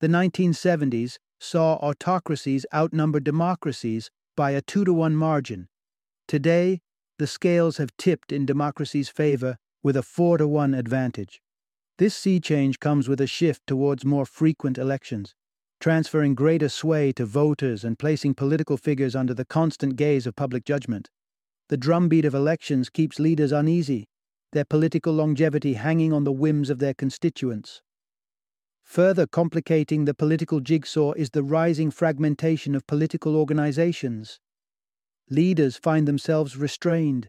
The 0.00 0.08
1970s 0.08 1.18
saw 1.38 1.74
autocracies 1.74 2.64
outnumber 2.74 3.20
democracies 3.20 4.10
by 4.34 4.52
a 4.52 4.62
2 4.62 4.86
to 4.86 4.94
1 4.94 5.14
margin. 5.14 5.68
Today, 6.26 6.80
the 7.18 7.26
scales 7.26 7.76
have 7.76 7.94
tipped 7.98 8.32
in 8.32 8.46
democracy's 8.46 9.10
favor 9.10 9.58
with 9.82 9.98
a 9.98 10.02
4 10.02 10.38
to 10.38 10.48
1 10.48 10.72
advantage. 10.72 11.42
This 11.98 12.14
sea 12.14 12.40
change 12.40 12.80
comes 12.80 13.08
with 13.08 13.20
a 13.20 13.26
shift 13.26 13.66
towards 13.66 14.06
more 14.06 14.24
frequent 14.24 14.78
elections, 14.78 15.34
transferring 15.82 16.32
greater 16.32 16.68
sway 16.68 17.10
to 17.10 17.26
voters 17.26 17.82
and 17.82 17.98
placing 17.98 18.32
political 18.32 18.76
figures 18.76 19.16
under 19.16 19.34
the 19.34 19.44
constant 19.44 19.96
gaze 19.96 20.28
of 20.28 20.36
public 20.36 20.64
judgment. 20.64 21.10
The 21.70 21.76
drumbeat 21.76 22.24
of 22.24 22.36
elections 22.36 22.88
keeps 22.88 23.18
leaders 23.18 23.50
uneasy, 23.50 24.06
their 24.52 24.64
political 24.64 25.12
longevity 25.12 25.74
hanging 25.74 26.12
on 26.12 26.22
the 26.22 26.30
whims 26.30 26.70
of 26.70 26.78
their 26.78 26.94
constituents. 26.94 27.82
Further 28.84 29.26
complicating 29.26 30.04
the 30.04 30.14
political 30.14 30.60
jigsaw 30.60 31.14
is 31.14 31.30
the 31.30 31.42
rising 31.42 31.90
fragmentation 31.90 32.76
of 32.76 32.86
political 32.86 33.34
organizations. 33.34 34.38
Leaders 35.30 35.76
find 35.76 36.06
themselves 36.06 36.56
restrained, 36.56 37.28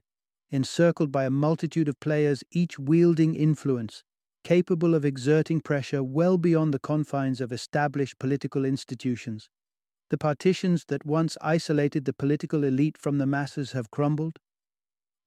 encircled 0.52 1.12
by 1.12 1.26
a 1.26 1.32
multitude 1.32 1.88
of 1.88 2.00
players, 2.00 2.44
each 2.52 2.78
wielding 2.78 3.34
influence, 3.34 4.04
capable 4.44 4.94
of 4.94 5.06
exerting 5.06 5.62
pressure 5.62 6.04
well 6.04 6.38
beyond 6.38 6.74
the 6.74 6.80
confines 6.80 7.42
of 7.42 7.52
established 7.52 8.20
political 8.20 8.66
institutions. 8.66 9.50
The 10.10 10.18
partitions 10.18 10.86
that 10.90 11.06
once 11.06 11.38
isolated 11.42 12.06
the 12.06 12.14
political 12.14 12.64
elite 12.64 12.98
from 12.98 13.18
the 13.18 13.26
masses 13.26 13.72
have 13.72 13.90
crumbled, 13.90 14.38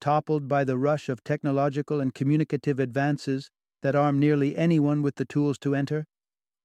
toppled 0.00 0.46
by 0.46 0.64
the 0.64 0.78
rush 0.78 1.08
of 1.08 1.24
technological 1.24 2.00
and 2.00 2.14
communicative 2.14 2.78
advances 2.78 3.50
that 3.82 3.96
arm 3.96 4.18
nearly 4.18 4.56
anyone 4.56 5.02
with 5.02 5.16
the 5.16 5.24
tools 5.24 5.58
to 5.58 5.74
enter 5.74 6.06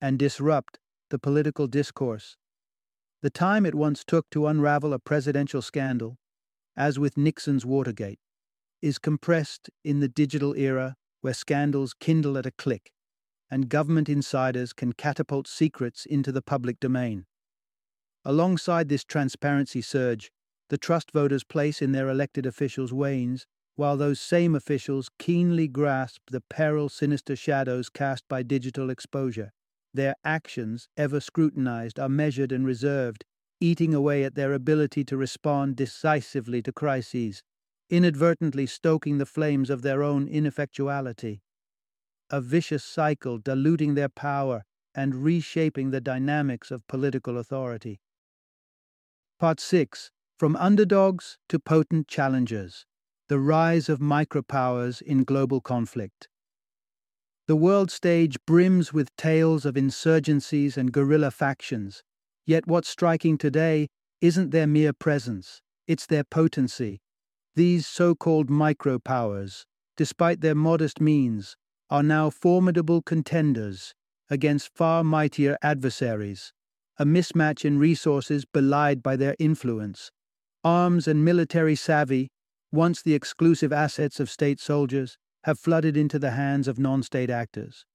and 0.01 0.19
disrupt 0.19 0.79
the 1.09 1.19
political 1.19 1.67
discourse. 1.67 2.37
The 3.21 3.29
time 3.29 3.65
it 3.65 3.75
once 3.75 4.03
took 4.03 4.29
to 4.31 4.47
unravel 4.47 4.93
a 4.93 4.99
presidential 4.99 5.61
scandal, 5.61 6.17
as 6.75 6.97
with 6.97 7.17
Nixon's 7.17 7.65
Watergate, 7.65 8.19
is 8.81 8.97
compressed 8.97 9.69
in 9.83 9.99
the 9.99 10.07
digital 10.07 10.55
era 10.55 10.95
where 11.21 11.33
scandals 11.33 11.93
kindle 11.93 12.37
at 12.37 12.45
a 12.45 12.51
click 12.51 12.91
and 13.51 13.67
government 13.67 14.07
insiders 14.07 14.71
can 14.71 14.93
catapult 14.93 15.45
secrets 15.45 16.05
into 16.05 16.31
the 16.31 16.41
public 16.41 16.79
domain. 16.79 17.25
Alongside 18.23 18.87
this 18.87 19.03
transparency 19.03 19.81
surge, 19.81 20.31
the 20.69 20.77
trust 20.77 21.11
voters 21.11 21.43
place 21.43 21.81
in 21.81 21.91
their 21.91 22.07
elected 22.07 22.45
officials 22.45 22.93
wanes, 22.93 23.45
while 23.75 23.97
those 23.97 24.21
same 24.21 24.55
officials 24.55 25.09
keenly 25.19 25.67
grasp 25.67 26.21
the 26.29 26.41
peril 26.49 26.87
sinister 26.87 27.35
shadows 27.35 27.89
cast 27.89 28.23
by 28.29 28.41
digital 28.41 28.89
exposure. 28.89 29.51
Their 29.93 30.15
actions, 30.23 30.87
ever 30.95 31.19
scrutinized, 31.19 31.99
are 31.99 32.07
measured 32.07 32.53
and 32.53 32.65
reserved, 32.65 33.25
eating 33.59 33.93
away 33.93 34.23
at 34.23 34.35
their 34.35 34.53
ability 34.53 35.03
to 35.05 35.17
respond 35.17 35.75
decisively 35.75 36.61
to 36.61 36.71
crises 36.71 37.43
inadvertently 37.91 38.65
stoking 38.65 39.17
the 39.17 39.25
flames 39.25 39.69
of 39.69 39.81
their 39.81 40.01
own 40.01 40.27
ineffectuality. 40.27 41.41
A 42.29 42.39
vicious 42.39 42.85
cycle 42.85 43.37
diluting 43.37 43.93
their 43.93 44.09
power 44.09 44.63
and 44.95 45.23
reshaping 45.23 45.91
the 45.91 45.99
dynamics 45.99 46.71
of 46.71 46.87
political 46.87 47.37
authority. 47.37 47.99
Part 49.39 49.59
6 49.59 50.09
From 50.39 50.55
Underdogs 50.55 51.37
to 51.49 51.59
Potent 51.59 52.07
Challengers 52.07 52.85
The 53.27 53.39
Rise 53.39 53.89
of 53.89 53.99
Micropowers 53.99 55.01
in 55.01 55.25
Global 55.25 55.59
Conflict. 55.59 56.29
The 57.47 57.55
world 57.57 57.91
stage 57.91 58.37
brims 58.47 58.93
with 58.93 59.13
tales 59.17 59.65
of 59.65 59.75
insurgencies 59.75 60.77
and 60.77 60.93
guerrilla 60.93 61.31
factions, 61.31 62.03
yet 62.45 62.67
what's 62.67 62.87
striking 62.87 63.37
today 63.37 63.89
isn't 64.21 64.51
their 64.51 64.67
mere 64.67 64.93
presence, 64.93 65.61
it's 65.87 66.05
their 66.05 66.23
potency 66.23 67.01
these 67.55 67.85
so 67.85 68.15
called 68.15 68.49
micropowers, 68.49 69.65
despite 69.97 70.41
their 70.41 70.55
modest 70.55 71.01
means, 71.01 71.55
are 71.89 72.03
now 72.03 72.29
formidable 72.29 73.01
contenders 73.01 73.93
against 74.29 74.73
far 74.73 75.03
mightier 75.03 75.57
adversaries, 75.61 76.53
a 76.97 77.05
mismatch 77.05 77.65
in 77.65 77.77
resources 77.77 78.45
belied 78.45 79.03
by 79.03 79.15
their 79.15 79.35
influence. 79.39 80.11
Arms 80.63 81.07
and 81.07 81.25
military 81.25 81.75
savvy, 81.75 82.29
once 82.71 83.01
the 83.01 83.13
exclusive 83.13 83.73
assets 83.73 84.19
of 84.19 84.29
state 84.29 84.59
soldiers, 84.59 85.17
have 85.43 85.59
flooded 85.59 85.97
into 85.97 86.19
the 86.19 86.31
hands 86.31 86.67
of 86.67 86.79
non 86.79 87.03
state 87.03 87.29
actors. 87.29 87.85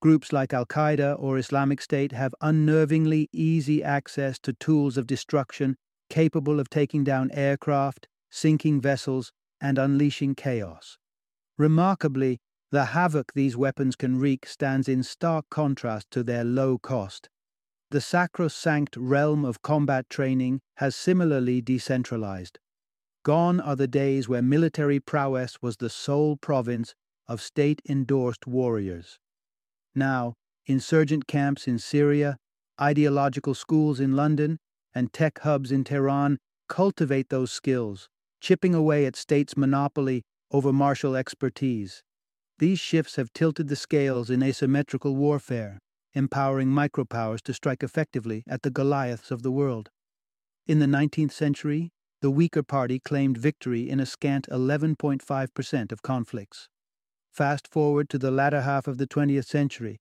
Groups 0.00 0.32
like 0.32 0.52
Al 0.52 0.66
Qaeda 0.66 1.16
or 1.18 1.38
Islamic 1.38 1.80
State 1.80 2.12
have 2.12 2.34
unnervingly 2.42 3.28
easy 3.32 3.84
access 3.84 4.38
to 4.40 4.52
tools 4.52 4.96
of 4.96 5.06
destruction 5.06 5.76
capable 6.08 6.58
of 6.58 6.68
taking 6.68 7.04
down 7.04 7.30
aircraft, 7.32 8.08
sinking 8.32 8.80
vessels, 8.80 9.30
and 9.60 9.78
unleashing 9.78 10.34
chaos. 10.34 10.98
Remarkably, 11.58 12.40
the 12.70 12.86
havoc 12.86 13.32
these 13.34 13.56
weapons 13.56 13.94
can 13.94 14.18
wreak 14.18 14.46
stands 14.46 14.88
in 14.88 15.02
stark 15.02 15.44
contrast 15.50 16.10
to 16.10 16.24
their 16.24 16.42
low 16.42 16.78
cost. 16.78 17.28
The 17.90 18.00
sacrosanct 18.00 18.96
realm 18.96 19.44
of 19.44 19.60
combat 19.60 20.08
training 20.08 20.62
has 20.76 20.96
similarly 20.96 21.60
decentralized. 21.60 22.58
Gone 23.22 23.60
are 23.60 23.76
the 23.76 23.86
days 23.86 24.28
where 24.28 24.40
military 24.40 24.98
prowess 24.98 25.60
was 25.60 25.76
the 25.76 25.90
sole 25.90 26.36
province 26.36 26.94
of 27.28 27.42
state 27.42 27.82
endorsed 27.86 28.46
warriors. 28.46 29.18
Now, 29.94 30.34
insurgent 30.64 31.26
camps 31.26 31.68
in 31.68 31.78
Syria, 31.78 32.38
ideological 32.80 33.54
schools 33.54 34.00
in 34.00 34.16
London, 34.16 34.58
and 34.94 35.12
tech 35.12 35.40
hubs 35.40 35.70
in 35.70 35.84
Tehran 35.84 36.38
cultivate 36.68 37.28
those 37.28 37.52
skills, 37.52 38.08
chipping 38.42 38.74
away 38.74 39.06
at 39.06 39.14
states' 39.14 39.56
monopoly 39.56 40.24
over 40.50 40.72
martial 40.72 41.14
expertise. 41.14 42.02
These 42.58 42.80
shifts 42.80 43.14
have 43.14 43.32
tilted 43.32 43.68
the 43.68 43.76
scales 43.76 44.30
in 44.30 44.42
asymmetrical 44.42 45.14
warfare, 45.14 45.78
empowering 46.12 46.68
micropowers 46.68 47.40
to 47.42 47.54
strike 47.54 47.84
effectively 47.84 48.42
at 48.48 48.62
the 48.62 48.70
Goliaths 48.70 49.30
of 49.30 49.42
the 49.42 49.52
world. 49.52 49.90
In 50.66 50.80
the 50.80 50.86
19th 50.86 51.30
century, 51.30 51.92
the 52.20 52.30
weaker 52.30 52.64
party 52.64 52.98
claimed 52.98 53.38
victory 53.38 53.88
in 53.88 54.00
a 54.00 54.06
scant 54.06 54.48
11.5% 54.50 55.92
of 55.92 56.02
conflicts. 56.02 56.68
Fast 57.32 57.68
forward 57.68 58.08
to 58.10 58.18
the 58.18 58.30
latter 58.32 58.62
half 58.62 58.88
of 58.88 58.98
the 58.98 59.06
20th 59.06 59.46
century, 59.46 60.00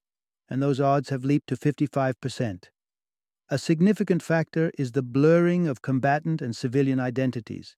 and 0.49 0.61
those 0.61 0.81
odds 0.81 1.09
have 1.09 1.23
leaped 1.23 1.47
to 1.47 1.55
55%. 1.55 2.65
A 3.49 3.57
significant 3.57 4.23
factor 4.23 4.71
is 4.77 4.93
the 4.93 5.03
blurring 5.03 5.67
of 5.67 5.81
combatant 5.81 6.41
and 6.41 6.55
civilian 6.55 6.99
identities. 6.99 7.75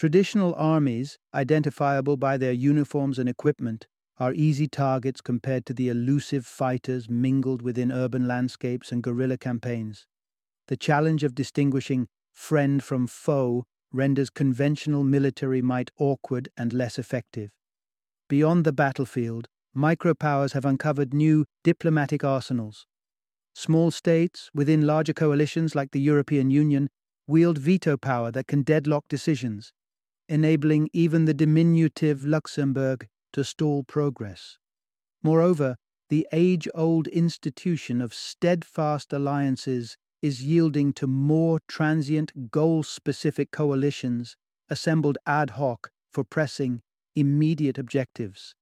Traditional 0.00 0.54
armies, 0.54 1.18
identifiable 1.34 2.16
by 2.16 2.38
their 2.38 2.52
uniforms 2.52 3.18
and 3.18 3.28
equipment, 3.28 3.86
are 4.16 4.32
easy 4.32 4.66
targets 4.66 5.20
compared 5.20 5.66
to 5.66 5.74
the 5.74 5.90
elusive 5.90 6.46
fighters 6.46 7.10
mingled 7.10 7.60
within 7.60 7.92
urban 7.92 8.26
landscapes 8.26 8.92
and 8.92 9.02
guerrilla 9.02 9.36
campaigns. 9.36 10.06
The 10.68 10.78
challenge 10.78 11.22
of 11.22 11.34
distinguishing 11.34 12.06
friend 12.32 12.82
from 12.82 13.08
foe 13.08 13.64
renders 13.92 14.30
conventional 14.30 15.04
military 15.04 15.60
might 15.60 15.90
awkward 15.98 16.48
and 16.56 16.72
less 16.72 16.98
effective. 16.98 17.50
Beyond 18.26 18.64
the 18.64 18.72
battlefield, 18.72 19.48
micropowers 19.76 20.54
have 20.54 20.64
uncovered 20.64 21.12
new 21.12 21.44
diplomatic 21.62 22.24
arsenals. 22.24 22.86
Small 23.54 23.90
states, 23.90 24.48
within 24.54 24.86
larger 24.86 25.12
coalitions 25.12 25.74
like 25.74 25.90
the 25.90 26.00
European 26.00 26.50
Union, 26.50 26.88
wield 27.26 27.58
veto 27.58 27.98
power 27.98 28.30
that 28.30 28.46
can 28.46 28.62
deadlock 28.62 29.04
decisions 29.06 29.74
enabling 30.30 30.88
even 30.92 31.24
the 31.24 31.34
diminutive 31.34 32.24
Luxembourg 32.24 33.08
to 33.32 33.42
stall 33.42 33.82
progress. 33.82 34.58
Moreover, 35.22 35.76
the 36.08 36.26
age 36.32 36.68
old 36.74 37.08
institution 37.08 38.00
of 38.00 38.14
steadfast 38.14 39.12
alliances 39.12 39.96
is 40.22 40.44
yielding 40.44 40.92
to 40.92 41.06
more 41.06 41.58
transient, 41.66 42.50
goal 42.50 42.82
specific 42.82 43.50
coalitions 43.50 44.36
assembled 44.68 45.18
ad 45.26 45.50
hoc 45.50 45.90
for 46.12 46.22
pressing, 46.22 46.80
immediate 47.16 47.76
objectives. 47.76 48.54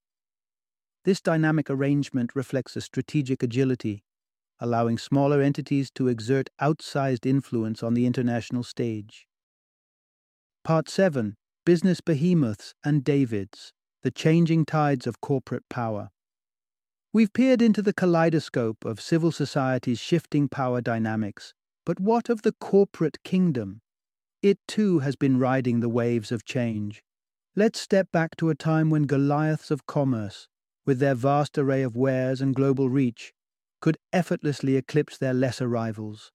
This 1.05 1.21
dynamic 1.21 1.69
arrangement 1.69 2.35
reflects 2.35 2.77
a 2.77 2.81
strategic 2.81 3.43
agility, 3.43 4.05
allowing 4.59 4.97
smaller 4.97 5.43
entities 5.43 5.91
to 5.93 6.09
exert 6.09 6.49
outsized 6.61 7.27
influence 7.27 7.83
on 7.83 7.95
the 7.95 8.07
international 8.07 8.63
stage. 8.63 9.27
Part 10.65 10.89
7 10.89 11.37
Business 11.69 12.01
Behemoths 12.01 12.75
and 12.83 13.05
Davids 13.05 13.75
The 14.03 14.11
Changing 14.11 14.65
Tides 14.65 15.07
of 15.07 15.21
Corporate 15.21 15.69
Power. 15.69 16.09
We've 17.13 17.31
peered 17.31 17.61
into 17.61 17.83
the 17.83 17.93
kaleidoscope 17.93 18.87
of 18.87 19.03
civil 19.03 19.33
society's 19.33 19.99
shifting 19.99 20.49
power 20.49 20.81
dynamics, 20.81 21.53
but 21.85 22.01
what 22.01 22.31
of 22.31 22.41
the 22.41 22.55
corporate 22.59 23.23
kingdom? 23.23 23.83
It 24.41 24.59
too 24.67 25.01
has 25.01 25.15
been 25.15 25.39
riding 25.39 25.81
the 25.81 25.91
waves 25.91 26.33
of 26.33 26.47
change. 26.47 27.03
Let's 27.55 27.79
step 27.79 28.11
back 28.11 28.35
to 28.37 28.49
a 28.49 28.55
time 28.55 28.89
when 28.89 29.03
Goliaths 29.03 29.71
of 29.71 29.85
commerce, 29.85 30.49
with 30.87 31.01
their 31.01 31.15
vast 31.15 31.59
array 31.59 31.83
of 31.83 31.95
wares 31.95 32.41
and 32.41 32.55
global 32.55 32.89
reach, 32.89 33.35
could 33.83 33.99
effortlessly 34.11 34.77
eclipse 34.77 35.19
their 35.19 35.35
lesser 35.35 35.69
rivals. 35.69 36.33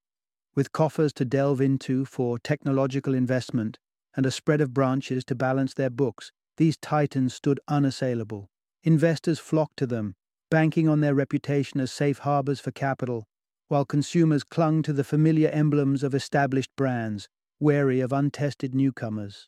With 0.54 0.74
coffers 0.74 1.12
to 1.13 1.26
delve 1.26 1.60
into 1.60 2.06
for 2.06 2.38
technological 2.38 3.15
investment 3.15 3.80
and 4.15 4.26
a 4.26 4.32
spread 4.32 4.62
of 4.62 4.73
branches 4.73 5.23
to 5.26 5.36
balance 5.36 5.73
their 5.73 5.89
books, 5.89 6.32
these 6.58 6.78
titans 6.78 7.34
stood 7.34 7.60
unassailable. 7.67 8.49
Investors 8.84 9.39
flocked 9.39 9.78
to 9.78 9.88
them, 9.88 10.15
banking 10.52 10.88
on 10.88 10.99
their 10.99 11.15
reputation 11.15 11.80
as 11.80 11.91
safe 11.91 12.19
harbors 12.19 12.60
for 12.60 12.71
capital, 12.71 13.26
while 13.67 13.86
consumers 13.86 14.43
clung 14.43 14.84
to 14.84 14.93
the 14.93 15.04
familiar 15.04 15.49
emblems 15.49 16.04
of 16.04 16.13
established 16.13 16.69
brands, 16.76 17.28
wary 17.60 18.02
of 18.02 18.13
untested 18.13 18.76
newcomers. 18.76 19.47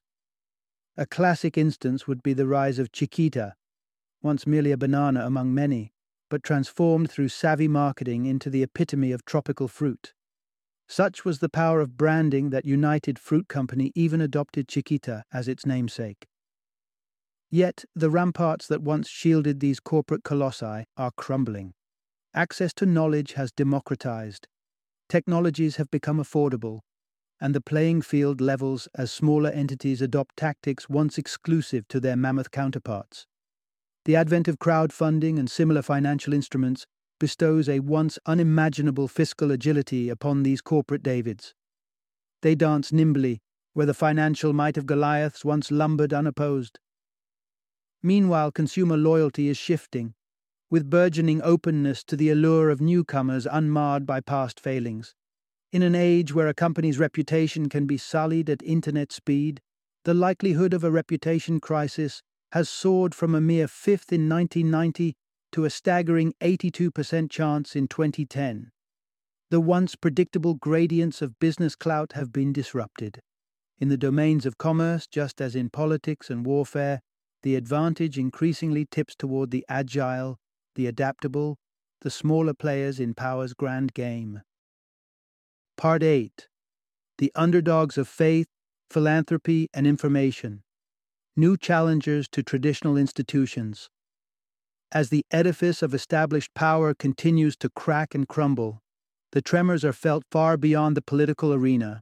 A 0.97 1.05
classic 1.05 1.57
instance 1.57 2.07
would 2.07 2.23
be 2.23 2.33
the 2.33 2.47
rise 2.47 2.79
of 2.79 2.91
Chiquita, 2.91 3.55
once 4.21 4.47
merely 4.47 4.71
a 4.71 4.77
banana 4.77 5.25
among 5.25 5.53
many, 5.53 5.91
but 6.29 6.41
transformed 6.41 7.11
through 7.11 7.29
savvy 7.29 7.67
marketing 7.67 8.25
into 8.25 8.49
the 8.49 8.63
epitome 8.63 9.11
of 9.11 9.25
tropical 9.25 9.67
fruit. 9.67 10.13
Such 10.87 11.25
was 11.25 11.39
the 11.39 11.49
power 11.49 11.81
of 11.81 11.97
branding 11.97 12.51
that 12.51 12.65
United 12.65 13.17
Fruit 13.17 13.47
Company 13.47 13.91
even 13.95 14.21
adopted 14.21 14.67
Chiquita 14.67 15.23
as 15.33 15.47
its 15.47 15.65
namesake. 15.65 16.27
Yet 17.49 17.85
the 17.95 18.09
ramparts 18.09 18.67
that 18.67 18.81
once 18.81 19.07
shielded 19.07 19.59
these 19.59 19.79
corporate 19.79 20.23
colossi 20.23 20.85
are 20.97 21.11
crumbling. 21.15 21.73
Access 22.33 22.73
to 22.75 22.85
knowledge 22.85 23.33
has 23.33 23.51
democratized, 23.51 24.47
technologies 25.07 25.77
have 25.77 25.89
become 25.89 26.17
affordable, 26.17 26.81
and 27.39 27.53
the 27.53 27.61
playing 27.61 28.01
field 28.01 28.41
levels 28.41 28.87
as 28.95 29.11
smaller 29.11 29.49
entities 29.49 30.01
adopt 30.01 30.37
tactics 30.37 30.89
once 30.89 31.17
exclusive 31.17 31.87
to 31.87 31.99
their 31.99 32.15
mammoth 32.15 32.51
counterparts. 32.51 33.25
The 34.05 34.15
advent 34.15 34.47
of 34.47 34.59
crowdfunding 34.59 35.39
and 35.39 35.49
similar 35.49 35.81
financial 35.81 36.33
instruments 36.33 36.85
bestows 37.19 37.69
a 37.69 37.79
once 37.79 38.19
unimaginable 38.25 39.07
fiscal 39.07 39.51
agility 39.51 40.09
upon 40.09 40.43
these 40.43 40.61
corporate 40.61 41.03
Davids. 41.03 41.53
They 42.41 42.55
dance 42.55 42.91
nimbly 42.91 43.41
where 43.75 43.85
the 43.85 43.93
financial 43.93 44.53
might 44.53 44.77
of 44.77 44.85
Goliaths 44.85 45.43
once 45.43 45.69
lumbered 45.69 46.13
unopposed. 46.13 46.79
Meanwhile, 48.01 48.51
consumer 48.53 48.95
loyalty 48.95 49.49
is 49.49 49.57
shifting, 49.57 50.13
with 50.71 50.89
burgeoning 50.89 51.41
openness 51.41 52.03
to 52.05 52.15
the 52.15 52.29
allure 52.29 52.69
of 52.69 52.79
newcomers 52.79 53.45
unmarred 53.45 54.05
by 54.05 54.21
past 54.21 54.61
failings. 54.61 55.13
In 55.73 55.83
an 55.83 55.93
age 55.93 56.33
where 56.33 56.47
a 56.47 56.53
company's 56.53 56.99
reputation 56.99 57.67
can 57.67 57.85
be 57.85 57.97
sullied 57.97 58.49
at 58.49 58.63
internet 58.63 59.11
speed, 59.11 59.59
the 60.05 60.13
likelihood 60.13 60.73
of 60.73 60.85
a 60.85 60.91
reputation 60.91 61.59
crisis 61.59 62.21
has 62.53 62.69
soared 62.69 63.13
from 63.13 63.35
a 63.35 63.41
mere 63.41 63.67
fifth 63.67 64.13
in 64.13 64.29
1990 64.29 65.17
to 65.55 65.63
a 65.63 65.69
staggering 65.69 66.33
82% 66.41 67.31
chance 67.31 67.77
in 67.77 67.87
2010. 67.87 68.71
The 69.49 69.61
once 69.61 69.95
predictable 69.95 70.55
gradients 70.55 71.21
of 71.21 71.39
business 71.39 71.77
clout 71.77 72.11
have 72.11 72.33
been 72.33 72.51
disrupted. 72.51 73.21
In 73.79 73.87
the 73.87 73.95
domains 73.95 74.45
of 74.45 74.57
commerce, 74.57 75.07
just 75.07 75.39
as 75.39 75.55
in 75.55 75.69
politics 75.69 76.29
and 76.29 76.45
warfare, 76.45 76.99
the 77.41 77.55
advantage 77.55 78.17
increasingly 78.17 78.85
tips 78.91 79.15
toward 79.15 79.51
the 79.51 79.63
agile, 79.69 80.39
the 80.75 80.87
adaptable, 80.87 81.55
the 82.01 82.11
smaller 82.11 82.53
players 82.53 82.99
in 82.99 83.13
power's 83.13 83.53
grand 83.53 83.93
game. 83.93 84.41
Part 85.77 86.03
8 86.03 86.49
The 87.17 87.31
Underdogs 87.33 87.97
of 87.97 88.09
Faith, 88.09 88.47
Philanthropy, 88.89 89.69
and 89.73 89.87
Information 89.87 90.63
new 91.37 91.57
challengers 91.57 92.29
to 92.29 92.41
traditional 92.41 92.95
institutions. 92.95 93.89
As 94.95 95.09
the 95.09 95.25
edifice 95.29 95.81
of 95.81 95.93
established 95.93 96.53
power 96.53 96.93
continues 96.93 97.57
to 97.57 97.69
crack 97.69 98.15
and 98.15 98.25
crumble, 98.25 98.81
the 99.33 99.41
tremors 99.41 99.83
are 99.83 99.91
felt 99.91 100.23
far 100.31 100.55
beyond 100.55 100.95
the 100.95 101.01
political 101.01 101.53
arena, 101.53 101.99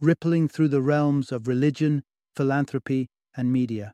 rippling 0.00 0.46
through 0.46 0.68
the 0.68 0.80
realms 0.80 1.32
of 1.32 1.48
religion, 1.48 2.04
philanthropy, 2.36 3.08
and 3.36 3.52
media. 3.52 3.92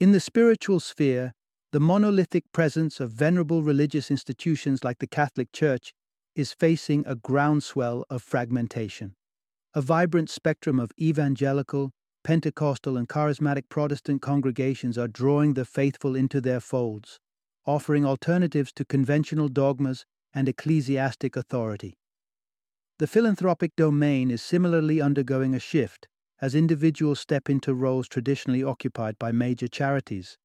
In 0.00 0.10
the 0.10 0.18
spiritual 0.18 0.80
sphere, 0.80 1.34
the 1.70 1.78
monolithic 1.78 2.50
presence 2.50 2.98
of 2.98 3.12
venerable 3.12 3.62
religious 3.62 4.10
institutions 4.10 4.82
like 4.82 4.98
the 4.98 5.06
Catholic 5.06 5.52
Church 5.52 5.92
is 6.34 6.52
facing 6.52 7.04
a 7.06 7.14
groundswell 7.14 8.04
of 8.10 8.24
fragmentation. 8.24 9.14
A 9.72 9.80
vibrant 9.80 10.30
spectrum 10.30 10.80
of 10.80 10.90
evangelical, 11.00 11.92
Pentecostal 12.24 12.96
and 12.96 13.06
charismatic 13.06 13.68
Protestant 13.68 14.22
congregations 14.22 14.96
are 14.96 15.06
drawing 15.06 15.52
the 15.52 15.66
faithful 15.66 16.16
into 16.16 16.40
their 16.40 16.58
folds, 16.58 17.20
offering 17.66 18.06
alternatives 18.06 18.72
to 18.72 18.84
conventional 18.86 19.48
dogmas 19.48 20.06
and 20.32 20.48
ecclesiastic 20.48 21.36
authority. 21.36 21.98
The 22.98 23.06
philanthropic 23.06 23.76
domain 23.76 24.30
is 24.30 24.40
similarly 24.40 25.02
undergoing 25.02 25.54
a 25.54 25.60
shift 25.60 26.08
as 26.40 26.54
individuals 26.54 27.20
step 27.20 27.50
into 27.50 27.74
roles 27.74 28.08
traditionally 28.08 28.64
occupied 28.64 29.18
by 29.18 29.30
major 29.30 29.68
charities. 29.68 30.38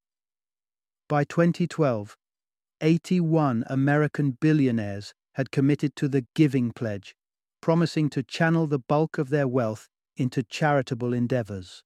By 1.08 1.24
2012, 1.24 2.14
81 2.82 3.64
American 3.68 4.32
billionaires 4.32 5.14
had 5.34 5.50
committed 5.50 5.96
to 5.96 6.08
the 6.08 6.26
Giving 6.34 6.72
Pledge, 6.72 7.14
promising 7.62 8.10
to 8.10 8.22
channel 8.22 8.66
the 8.66 8.78
bulk 8.78 9.16
of 9.16 9.30
their 9.30 9.48
wealth 9.48 9.88
into 10.20 10.42
charitable 10.42 11.12
endeavors. 11.12 11.82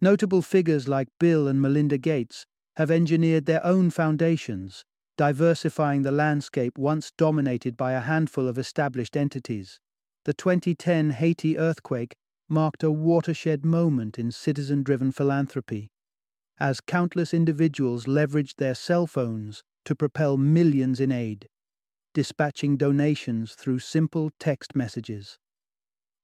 Notable 0.00 0.42
figures 0.42 0.88
like 0.88 1.08
Bill 1.20 1.46
and 1.48 1.60
Melinda 1.60 1.98
Gates 1.98 2.46
have 2.76 2.90
engineered 2.90 3.46
their 3.46 3.64
own 3.64 3.90
foundations, 3.90 4.84
diversifying 5.18 6.02
the 6.02 6.10
landscape 6.10 6.78
once 6.78 7.12
dominated 7.18 7.76
by 7.76 7.92
a 7.92 8.00
handful 8.00 8.48
of 8.48 8.56
established 8.56 9.16
entities. 9.16 9.78
The 10.24 10.34
2010 10.34 11.10
Haiti 11.10 11.58
earthquake 11.58 12.14
marked 12.48 12.82
a 12.82 12.90
watershed 12.90 13.64
moment 13.64 14.18
in 14.18 14.30
citizen 14.30 14.82
driven 14.82 15.12
philanthropy, 15.12 15.90
as 16.58 16.80
countless 16.80 17.34
individuals 17.34 18.06
leveraged 18.06 18.56
their 18.56 18.74
cell 18.74 19.06
phones 19.06 19.62
to 19.84 19.96
propel 19.96 20.36
millions 20.36 21.00
in 21.00 21.10
aid, 21.10 21.48
dispatching 22.14 22.76
donations 22.76 23.54
through 23.54 23.78
simple 23.78 24.30
text 24.38 24.76
messages. 24.76 25.38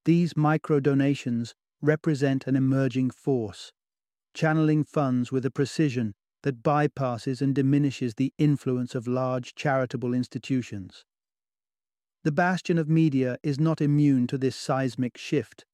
These 0.05 0.37
micro 0.37 0.81
donations 0.81 1.55
represent 1.81 2.47
an 2.47 2.57
emerging 2.57 3.11
force, 3.11 3.73
channeling 4.35 4.85
funds 4.85 5.31
with 5.31 5.45
a 5.45 5.51
precision 5.51 6.15
that 6.43 6.63
bypasses 6.63 7.41
and 7.43 7.55
diminishes 7.55 8.15
the 8.15 8.33
influence 8.39 8.95
of 8.95 9.07
large 9.07 9.55
charitable 9.55 10.15
institutions. 10.15 11.05
The 12.25 12.33
bastion 12.33 12.79
of 12.79 12.89
media 12.89 13.39
is 13.43 13.59
not 13.59 13.81
immune 13.81 14.27
to 14.29 14.39
this 14.39 14.57
seismic 14.57 15.17
shift. 15.17 15.65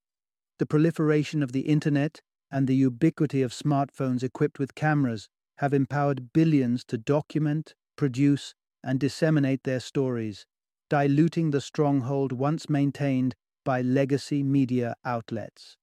The 0.59 0.67
proliferation 0.67 1.43
of 1.43 1.53
the 1.53 1.63
Internet 1.63 2.21
and 2.51 2.67
the 2.67 2.77
ubiquity 2.77 3.43
of 3.43 3.53
smartphones 3.53 4.23
equipped 4.23 4.59
with 4.59 4.75
cameras 4.75 5.29
have 5.59 5.75
empowered 5.75 6.33
billions 6.33 6.85
to 6.85 6.99
document, 6.99 7.75
produce, 7.97 8.55
and 8.83 9.01
disseminate 9.01 9.65
their 9.65 9.81
stories, 9.81 10.47
diluting 10.89 11.51
the 11.51 11.61
stronghold 11.61 12.33
once 12.33 12.69
maintained 12.69 13.35
by 13.65 13.83
legacy 13.83 14.43
media 14.43 14.95
outlets. 15.05 15.77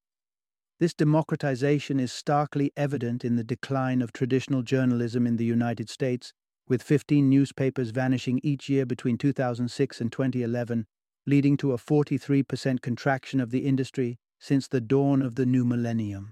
This 0.80 0.94
democratization 0.94 2.00
is 2.00 2.12
starkly 2.12 2.72
evident 2.76 3.26
in 3.26 3.36
the 3.36 3.44
decline 3.44 4.02
of 4.02 4.14
traditional 4.14 4.64
journalism 4.64 5.28
in 5.28 5.38
the 5.38 5.46
United 5.46 5.90
States, 5.90 6.34
with 6.68 6.82
15 6.82 7.30
newspapers 7.30 7.90
vanishing 7.90 8.40
each 8.44 8.70
year 8.70 8.86
between 8.86 9.18
2006 9.18 10.02
and 10.02 10.12
2011, 10.12 10.88
leading 11.28 11.58
to 11.58 11.74
a 11.74 11.78
43% 11.78 12.82
contraction 12.82 13.40
of 13.40 13.52
the 13.52 13.66
industry 13.66 14.18
since 14.40 14.68
the 14.68 14.82
dawn 14.82 15.22
of 15.22 15.36
the 15.36 15.46
new 15.46 15.64
millennium. 15.64 16.32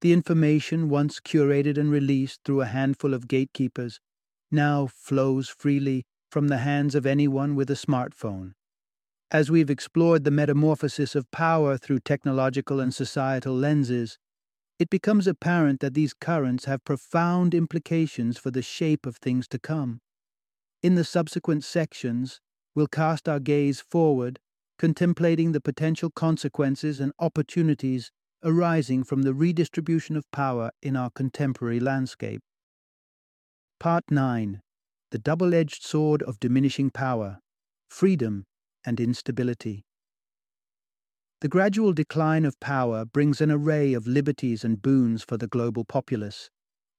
The 0.00 0.12
information 0.12 0.88
once 0.88 1.20
curated 1.20 1.78
and 1.78 1.90
released 1.90 2.40
through 2.44 2.60
a 2.60 2.66
handful 2.66 3.14
of 3.14 3.28
gatekeepers 3.28 4.00
now 4.50 4.86
flows 4.86 5.48
freely 5.48 6.04
from 6.30 6.48
the 6.48 6.58
hands 6.58 6.94
of 6.94 7.06
anyone 7.06 7.54
with 7.54 7.70
a 7.70 7.74
smartphone, 7.74 8.52
as 9.32 9.50
we've 9.50 9.70
explored 9.70 10.24
the 10.24 10.30
metamorphosis 10.30 11.14
of 11.14 11.30
power 11.30 11.78
through 11.78 11.98
technological 11.98 12.80
and 12.80 12.94
societal 12.94 13.54
lenses, 13.54 14.18
it 14.78 14.90
becomes 14.90 15.26
apparent 15.26 15.80
that 15.80 15.94
these 15.94 16.12
currents 16.12 16.66
have 16.66 16.84
profound 16.84 17.54
implications 17.54 18.36
for 18.36 18.50
the 18.50 18.60
shape 18.60 19.06
of 19.06 19.16
things 19.16 19.48
to 19.48 19.58
come. 19.58 20.00
In 20.82 20.96
the 20.96 21.04
subsequent 21.04 21.64
sections, 21.64 22.40
we'll 22.74 22.88
cast 22.88 23.26
our 23.26 23.40
gaze 23.40 23.80
forward, 23.80 24.38
contemplating 24.78 25.52
the 25.52 25.60
potential 25.62 26.10
consequences 26.10 27.00
and 27.00 27.12
opportunities 27.18 28.10
arising 28.44 29.02
from 29.02 29.22
the 29.22 29.32
redistribution 29.32 30.14
of 30.14 30.30
power 30.30 30.72
in 30.82 30.94
our 30.94 31.08
contemporary 31.08 31.80
landscape. 31.80 32.42
Part 33.80 34.04
9 34.10 34.60
The 35.10 35.18
Double 35.18 35.54
Edged 35.54 35.82
Sword 35.82 36.22
of 36.22 36.38
Diminishing 36.38 36.90
Power 36.90 37.38
Freedom 37.88 38.44
and 38.84 39.00
Instability. 39.00 39.84
The 41.40 41.48
gradual 41.48 41.92
decline 41.92 42.44
of 42.44 42.60
power 42.60 43.04
brings 43.04 43.40
an 43.40 43.50
array 43.50 43.94
of 43.94 44.06
liberties 44.06 44.62
and 44.64 44.80
boons 44.80 45.24
for 45.24 45.36
the 45.36 45.48
global 45.48 45.84
populace. 45.84 46.50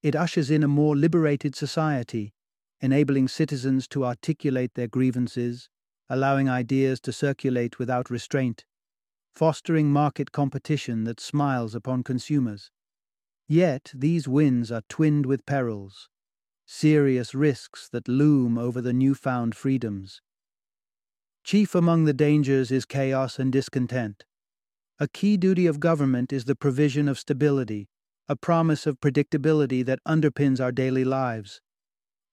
It 0.01 0.17
ushers 0.17 0.51
in 0.51 0.63
a 0.63 0.67
more 0.67 0.97
liberated 0.97 1.55
society, 1.55 2.33
enabling 2.81 3.29
citizens 3.29 3.87
to 3.87 4.03
articulate 4.03 4.73
their 4.73 4.89
grievances, 4.89 5.69
allowing 6.09 6.49
ideas 6.49 6.99
to 7.01 7.13
circulate 7.13 7.79
without 7.79 8.09
restraint, 8.09 8.65
fostering 9.33 9.91
market 9.91 10.33
competition 10.33 11.05
that 11.05 11.21
smiles 11.21 11.73
upon 11.73 12.03
consumers. 12.03 12.69
Yet 13.47 13.91
these 13.93 14.27
wins 14.27 14.71
are 14.71 14.83
twinned 14.89 15.25
with 15.25 15.45
perils, 15.45 16.09
serious 16.65 17.33
risks 17.33 17.87
that 17.89 18.07
loom 18.07 18.57
over 18.57 18.81
the 18.81 18.93
newfound 18.93 19.55
freedoms. 19.55 20.21
Chief 21.43 21.75
among 21.75 22.05
the 22.05 22.13
dangers 22.13 22.71
is 22.71 22.85
chaos 22.85 23.37
and 23.37 23.51
discontent. 23.51 24.23
A 24.99 25.09
key 25.09 25.35
duty 25.35 25.65
of 25.65 25.81
government 25.81 26.31
is 26.31 26.45
the 26.45 26.55
provision 26.55 27.09
of 27.09 27.19
stability, 27.19 27.89
a 28.29 28.35
promise 28.37 28.87
of 28.87 29.01
predictability 29.01 29.85
that 29.85 29.99
underpins 30.07 30.61
our 30.61 30.71
daily 30.71 31.03
lives. 31.03 31.59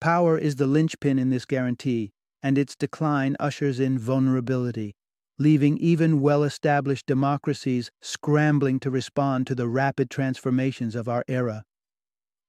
Power 0.01 0.39
is 0.39 0.57
the 0.57 0.69
linchpin 0.69 1.19
in 1.19 1.31
this 1.31 1.45
guarantee, 1.45 2.13
and 2.41 2.57
its 2.57 2.77
decline 2.77 3.37
ushers 3.41 3.81
in 3.81 3.99
vulnerability, 3.99 4.95
leaving 5.39 5.77
even 5.79 6.21
well 6.21 6.45
established 6.45 7.07
democracies 7.07 7.91
scrambling 8.01 8.79
to 8.79 8.91
respond 8.91 9.47
to 9.49 9.57
the 9.57 9.67
rapid 9.69 10.09
transformations 10.09 10.95
of 10.95 11.09
our 11.09 11.25
era. 11.27 11.65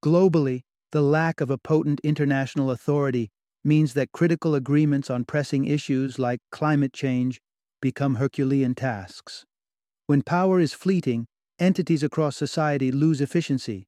Globally, 0.04 0.62
the 0.91 1.02
lack 1.02 1.41
of 1.41 1.50
a 1.50 1.58
potent 1.58 2.00
international 2.04 2.69
authority 2.69 3.32
means 3.63 3.93
that 3.93 4.12
critical 4.12 4.56
agreements 4.56 5.10
on 5.10 5.26
pressing 5.26 5.65
issues 5.65 6.17
like 6.17 6.39
climate 6.52 6.93
change 6.93 7.39
become 7.82 8.15
Herculean 8.15 8.76
tasks. 8.76 9.45
When 10.08 10.21
power 10.21 10.60
is 10.60 10.74
fleeting, 10.74 11.28
entities 11.60 12.04
across 12.04 12.36
society 12.36 12.91
lose 12.91 13.21
efficiency. 13.21 13.88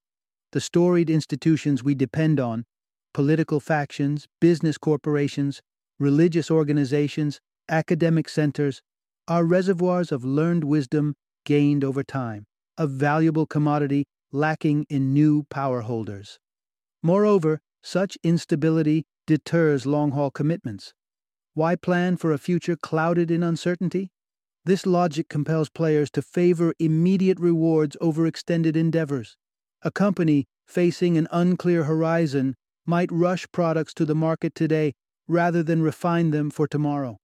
The 0.51 0.61
storied 0.61 1.09
institutions 1.09 1.83
we 1.83 1.95
depend 1.95 2.39
on 2.39 2.65
political 3.13 3.59
factions, 3.59 4.27
business 4.39 4.77
corporations, 4.77 5.61
religious 5.99 6.51
organizations, 6.51 7.39
academic 7.69 8.29
centers 8.29 8.81
are 9.27 9.45
reservoirs 9.45 10.11
of 10.11 10.23
learned 10.23 10.63
wisdom 10.63 11.15
gained 11.45 11.83
over 11.83 12.03
time, 12.03 12.45
a 12.77 12.87
valuable 12.87 13.45
commodity 13.45 14.05
lacking 14.31 14.85
in 14.89 15.13
new 15.13 15.43
power 15.49 15.81
holders. 15.81 16.39
Moreover, 17.01 17.59
such 17.81 18.17
instability 18.23 19.05
deters 19.25 19.85
long 19.85 20.11
haul 20.11 20.31
commitments. 20.31 20.93
Why 21.53 21.75
plan 21.75 22.17
for 22.17 22.31
a 22.31 22.37
future 22.37 22.75
clouded 22.75 23.29
in 23.29 23.43
uncertainty? 23.43 24.11
This 24.65 24.85
logic 24.85 25.29
compels 25.29 25.69
players 25.69 26.09
to 26.11 26.21
favor 26.21 26.73
immediate 26.79 27.39
rewards 27.39 27.97
over 27.99 28.25
extended 28.25 28.77
endeavors. 28.77 29.35
A 29.81 29.91
company 29.91 30.45
facing 30.65 31.17
an 31.17 31.27
unclear 31.31 31.83
horizon 31.83 32.55
might 32.85 33.11
rush 33.11 33.45
products 33.51 33.93
to 33.95 34.05
the 34.05 34.15
market 34.15 34.55
today 34.55 34.93
rather 35.27 35.63
than 35.63 35.81
refine 35.81 36.31
them 36.31 36.49
for 36.49 36.67
tomorrow. 36.67 37.17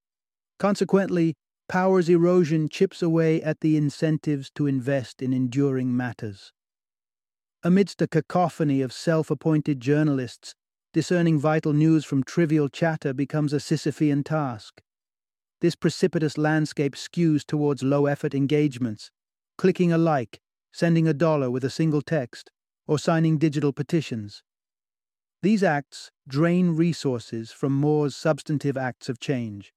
Consequently, 0.58 1.36
power's 1.68 2.10
erosion 2.10 2.68
chips 2.68 3.02
away 3.02 3.42
at 3.42 3.62
the 3.62 3.78
incentives 3.78 4.52
to 4.56 4.68
invest 4.68 5.22
in 5.22 5.34
enduring 5.34 5.96
matters. 5.96 6.52
Amidst 7.64 8.02
a 8.02 8.08
cacophony 8.08 8.82
of 8.82 8.94
self 8.94 9.30
appointed 9.30 9.80
journalists, 9.80 10.56
discerning 10.92 11.38
vital 11.38 11.72
news 11.72 12.04
from 12.04 12.24
trivial 12.24 12.68
chatter 12.68 13.14
becomes 13.14 13.54
a 13.54 13.58
Sisyphean 13.58 14.26
task. 14.26 14.82
This 15.62 15.76
precipitous 15.76 16.38
landscape 16.38 16.96
skews 16.96 17.46
towards 17.46 17.84
low 17.84 18.08
effort 18.08 18.34
engagements, 18.34 19.12
clicking 19.58 19.92
a 19.92 19.98
like, 19.98 20.40
sending 20.72 21.08
a 21.08 21.14
dollar 21.14 21.52
with 21.52 21.64
a 21.64 21.70
single 21.70 22.02
text, 22.02 22.50
or 22.88 22.98
signing 22.98 23.38
digital 23.38 23.72
petitions. 23.72 24.42
These 25.44 25.64
acts 25.64 26.10
drain 26.28 26.76
resources 26.76 27.52
from 27.52 27.74
more 27.74 28.10
substantive 28.10 28.76
acts 28.76 29.10
of 29.10 29.20
change. 29.20 29.74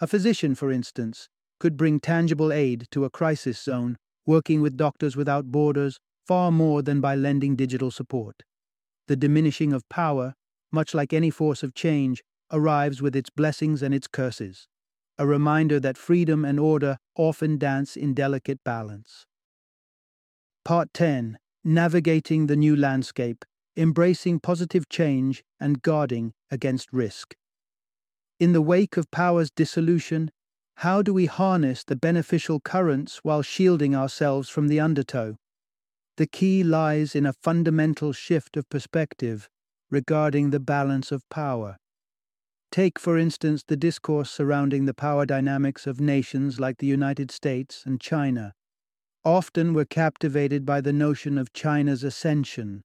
A 0.00 0.06
physician, 0.06 0.54
for 0.56 0.72
instance, 0.72 1.28
could 1.60 1.76
bring 1.76 2.00
tangible 2.00 2.52
aid 2.52 2.88
to 2.90 3.04
a 3.04 3.10
crisis 3.10 3.62
zone, 3.62 3.98
working 4.26 4.62
with 4.62 4.76
Doctors 4.76 5.16
Without 5.16 5.52
Borders 5.52 6.00
far 6.26 6.50
more 6.50 6.82
than 6.82 7.00
by 7.00 7.14
lending 7.14 7.54
digital 7.54 7.90
support. 7.90 8.42
The 9.06 9.16
diminishing 9.16 9.72
of 9.72 9.88
power, 9.88 10.34
much 10.72 10.94
like 10.94 11.12
any 11.12 11.30
force 11.30 11.62
of 11.62 11.74
change, 11.74 12.22
arrives 12.52 13.00
with 13.00 13.14
its 13.14 13.30
blessings 13.30 13.82
and 13.82 13.94
its 13.94 14.08
curses 14.08 14.66
a 15.20 15.26
reminder 15.26 15.78
that 15.78 15.98
freedom 15.98 16.46
and 16.46 16.58
order 16.58 16.96
often 17.14 17.58
dance 17.58 17.94
in 17.94 18.14
delicate 18.14 18.58
balance. 18.64 19.26
Part 20.64 20.94
10 20.94 21.36
Navigating 21.62 22.46
the 22.46 22.56
New 22.56 22.74
Landscape, 22.74 23.44
Embracing 23.76 24.40
Positive 24.40 24.88
Change 24.88 25.44
and 25.60 25.82
Guarding 25.82 26.32
Against 26.50 26.90
Risk. 26.90 27.34
In 28.38 28.54
the 28.54 28.62
wake 28.62 28.96
of 28.96 29.10
power's 29.10 29.50
dissolution, 29.50 30.30
how 30.76 31.02
do 31.02 31.12
we 31.12 31.26
harness 31.26 31.84
the 31.84 31.96
beneficial 31.96 32.58
currents 32.58 33.20
while 33.22 33.42
shielding 33.42 33.94
ourselves 33.94 34.48
from 34.48 34.68
the 34.68 34.80
undertow? 34.80 35.36
The 36.16 36.26
key 36.26 36.64
lies 36.64 37.14
in 37.14 37.26
a 37.26 37.34
fundamental 37.34 38.14
shift 38.14 38.56
of 38.56 38.70
perspective 38.70 39.50
regarding 39.90 40.50
the 40.50 40.60
balance 40.60 41.10
of 41.10 41.28
power. 41.28 41.76
Take, 42.70 42.98
for 42.98 43.18
instance, 43.18 43.64
the 43.66 43.76
discourse 43.76 44.30
surrounding 44.30 44.84
the 44.84 44.94
power 44.94 45.26
dynamics 45.26 45.86
of 45.86 46.00
nations 46.00 46.60
like 46.60 46.78
the 46.78 46.86
United 46.86 47.30
States 47.30 47.82
and 47.84 48.00
China. 48.00 48.52
Often 49.24 49.74
we're 49.74 49.84
captivated 49.84 50.64
by 50.64 50.80
the 50.80 50.92
notion 50.92 51.36
of 51.36 51.52
China's 51.52 52.04
ascension, 52.04 52.82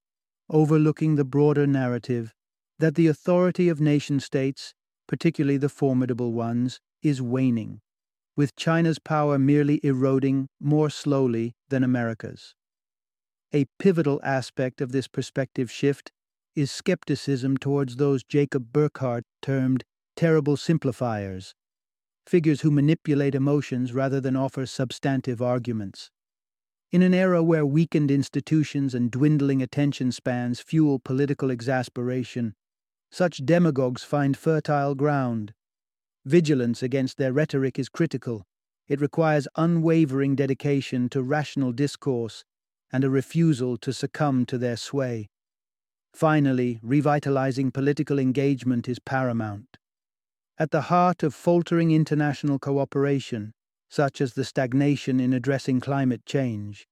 overlooking 0.49 1.15
the 1.15 1.23
broader 1.23 1.67
narrative 1.67 2.33
that 2.79 2.95
the 2.95 3.07
authority 3.07 3.69
of 3.69 3.79
nation 3.79 4.19
states, 4.19 4.73
particularly 5.07 5.57
the 5.57 5.69
formidable 5.69 6.33
ones, 6.33 6.79
is 7.01 7.21
waning, 7.21 7.79
with 8.35 8.55
China's 8.55 8.99
power 8.99 9.39
merely 9.39 9.79
eroding 9.83 10.47
more 10.59 10.89
slowly 10.89 11.53
than 11.69 11.83
America's. 11.83 12.55
A 13.53 13.65
pivotal 13.79 14.19
aspect 14.23 14.81
of 14.81 14.91
this 14.91 15.07
perspective 15.07 15.71
shift 15.71 16.11
is 16.55 16.71
skepticism 16.71 17.57
towards 17.57 17.97
those 17.97 18.23
Jacob 18.23 18.71
Burckhardt 18.71 19.25
termed 19.41 19.83
terrible 20.15 20.55
simplifiers, 20.55 21.53
figures 22.25 22.61
who 22.61 22.71
manipulate 22.71 23.35
emotions 23.35 23.93
rather 23.93 24.21
than 24.21 24.35
offer 24.35 24.65
substantive 24.65 25.41
arguments. 25.41 26.09
In 26.91 27.01
an 27.01 27.13
era 27.13 27.43
where 27.43 27.65
weakened 27.65 28.09
institutions 28.09 28.95
and 28.95 29.11
dwindling 29.11 29.61
attention 29.61 30.11
spans 30.11 30.61
fuel 30.61 30.99
political 30.99 31.51
exasperation, 31.51 32.55
such 33.11 33.45
demagogues 33.45 34.03
find 34.03 34.37
fertile 34.37 34.95
ground. 34.95 35.53
Vigilance 36.25 36.81
against 36.81 37.17
their 37.17 37.33
rhetoric 37.33 37.77
is 37.77 37.89
critical. 37.89 38.45
It 38.87 39.01
requires 39.01 39.47
unwavering 39.57 40.35
dedication 40.35 41.09
to 41.09 41.21
rational 41.21 41.71
discourse 41.71 42.43
and 42.91 43.03
a 43.03 43.09
refusal 43.09 43.77
to 43.77 43.91
succumb 43.91 44.45
to 44.45 44.57
their 44.57 44.77
sway. 44.77 45.27
Finally, 46.15 46.79
revitalizing 46.81 47.71
political 47.71 48.17
engagement 48.17 48.87
is 48.87 48.99
paramount. 48.99 49.77
At 50.57 50.71
the 50.71 50.83
heart 50.83 51.23
of 51.23 51.35
faltering 51.35 51.91
international 51.91 52.57
cooperation, 52.57 53.51
such 53.89 54.21
as 54.21 54.33
the 54.33 54.45
stagnation 54.45 55.19
in 55.19 55.33
addressing 55.33 55.81
climate 55.81 56.25
change, 56.25 56.87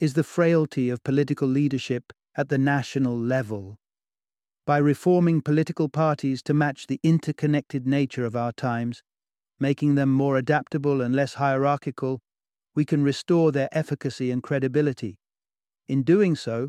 is 0.00 0.12
the 0.12 0.22
frailty 0.22 0.90
of 0.90 1.02
political 1.02 1.48
leadership 1.48 2.12
at 2.36 2.50
the 2.50 2.58
national 2.58 3.18
level. 3.18 3.78
By 4.66 4.76
reforming 4.76 5.40
political 5.40 5.88
parties 5.88 6.42
to 6.42 6.52
match 6.52 6.88
the 6.88 7.00
interconnected 7.02 7.86
nature 7.86 8.26
of 8.26 8.36
our 8.36 8.52
times, 8.52 9.02
making 9.58 9.94
them 9.94 10.12
more 10.12 10.36
adaptable 10.36 11.00
and 11.00 11.16
less 11.16 11.34
hierarchical, 11.34 12.20
we 12.74 12.84
can 12.84 13.02
restore 13.02 13.50
their 13.50 13.70
efficacy 13.72 14.30
and 14.30 14.42
credibility. 14.42 15.16
In 15.88 16.02
doing 16.02 16.36
so, 16.36 16.68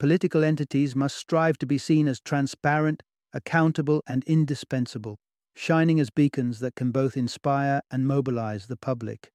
political 0.00 0.42
entities 0.42 0.96
must 0.96 1.14
strive 1.14 1.58
to 1.58 1.66
be 1.66 1.76
seen 1.76 2.08
as 2.08 2.20
transparent, 2.20 3.02
accountable, 3.34 4.02
and 4.08 4.24
indispensable, 4.24 5.18
shining 5.54 6.00
as 6.00 6.08
beacons 6.08 6.58
that 6.58 6.74
can 6.74 6.90
both 6.90 7.18
inspire 7.18 7.82
and 7.90 8.08
mobilize 8.08 8.66
the 8.66 8.78
public. 8.78 9.30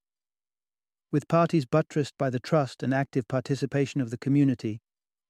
With 1.12 1.28
parties 1.28 1.66
buttressed 1.66 2.18
by 2.18 2.30
the 2.30 2.40
trust 2.40 2.82
and 2.82 2.92
active 2.92 3.28
participation 3.28 4.00
of 4.00 4.10
the 4.10 4.18
community, 4.18 4.80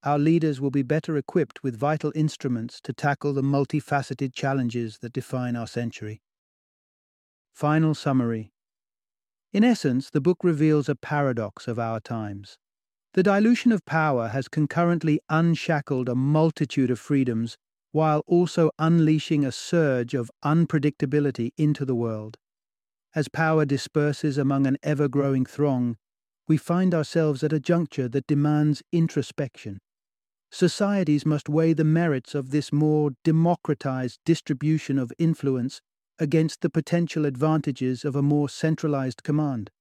our 0.03 0.17
leaders 0.17 0.59
will 0.59 0.71
be 0.71 0.81
better 0.81 1.15
equipped 1.17 1.61
with 1.61 1.77
vital 1.77 2.11
instruments 2.15 2.81
to 2.81 2.91
tackle 2.91 3.33
the 3.33 3.43
multifaceted 3.43 4.33
challenges 4.33 4.97
that 5.03 5.13
define 5.13 5.55
our 5.55 5.67
century. 5.67 6.19
Final 7.53 7.93
summary 7.93 8.51
In 9.53 9.63
essence, 9.63 10.09
the 10.09 10.21
book 10.21 10.39
reveals 10.43 10.89
a 10.89 10.95
paradox 10.95 11.67
of 11.67 11.77
our 11.77 11.99
times. 11.99 12.57
The 13.17 13.23
dilution 13.23 13.71
of 13.71 13.83
power 13.83 14.27
has 14.27 14.47
concurrently 14.47 15.19
unshackled 15.27 16.07
a 16.07 16.13
multitude 16.13 16.91
of 16.91 16.99
freedoms 16.99 17.57
while 17.91 18.21
also 18.27 18.69
unleashing 18.77 19.43
a 19.43 19.51
surge 19.51 20.13
of 20.13 20.29
unpredictability 20.45 21.49
into 21.57 21.83
the 21.83 21.95
world. 21.95 22.37
As 23.15 23.27
power 23.27 23.65
disperses 23.65 24.37
among 24.37 24.67
an 24.67 24.77
ever 24.83 25.07
growing 25.07 25.47
throng, 25.47 25.97
we 26.47 26.57
find 26.57 26.93
ourselves 26.93 27.43
at 27.43 27.51
a 27.51 27.59
juncture 27.59 28.07
that 28.07 28.27
demands 28.27 28.83
introspection. 28.91 29.79
Societies 30.51 31.25
must 31.25 31.49
weigh 31.49 31.73
the 31.73 31.83
merits 31.83 32.35
of 32.35 32.51
this 32.51 32.71
more 32.71 33.13
democratized 33.23 34.19
distribution 34.25 34.99
of 34.99 35.11
influence 35.17 35.81
against 36.19 36.61
the 36.61 36.69
potential 36.69 37.25
advantages 37.25 38.05
of 38.05 38.15
a 38.15 38.21
more 38.21 38.47
centralized 38.47 39.23
command. 39.23 39.71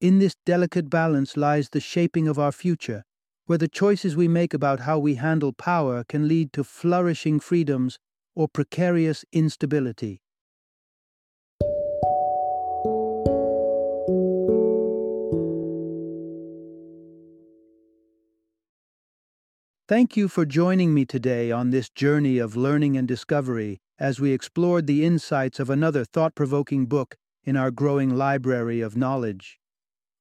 In 0.00 0.20
this 0.20 0.36
delicate 0.46 0.88
balance 0.88 1.36
lies 1.36 1.70
the 1.70 1.80
shaping 1.80 2.28
of 2.28 2.38
our 2.38 2.52
future, 2.52 3.02
where 3.46 3.58
the 3.58 3.66
choices 3.66 4.14
we 4.14 4.28
make 4.28 4.54
about 4.54 4.80
how 4.80 4.96
we 4.96 5.16
handle 5.16 5.52
power 5.52 6.04
can 6.04 6.28
lead 6.28 6.52
to 6.52 6.62
flourishing 6.62 7.40
freedoms 7.40 7.98
or 8.36 8.46
precarious 8.46 9.24
instability. 9.32 10.20
Thank 19.88 20.16
you 20.16 20.28
for 20.28 20.44
joining 20.44 20.94
me 20.94 21.06
today 21.06 21.50
on 21.50 21.70
this 21.70 21.90
journey 21.90 22.38
of 22.38 22.54
learning 22.54 22.96
and 22.96 23.08
discovery 23.08 23.80
as 23.98 24.20
we 24.20 24.30
explored 24.30 24.86
the 24.86 25.04
insights 25.04 25.58
of 25.58 25.68
another 25.68 26.04
thought 26.04 26.36
provoking 26.36 26.86
book 26.86 27.16
in 27.42 27.56
our 27.56 27.72
growing 27.72 28.14
library 28.14 28.80
of 28.80 28.96
knowledge. 28.96 29.58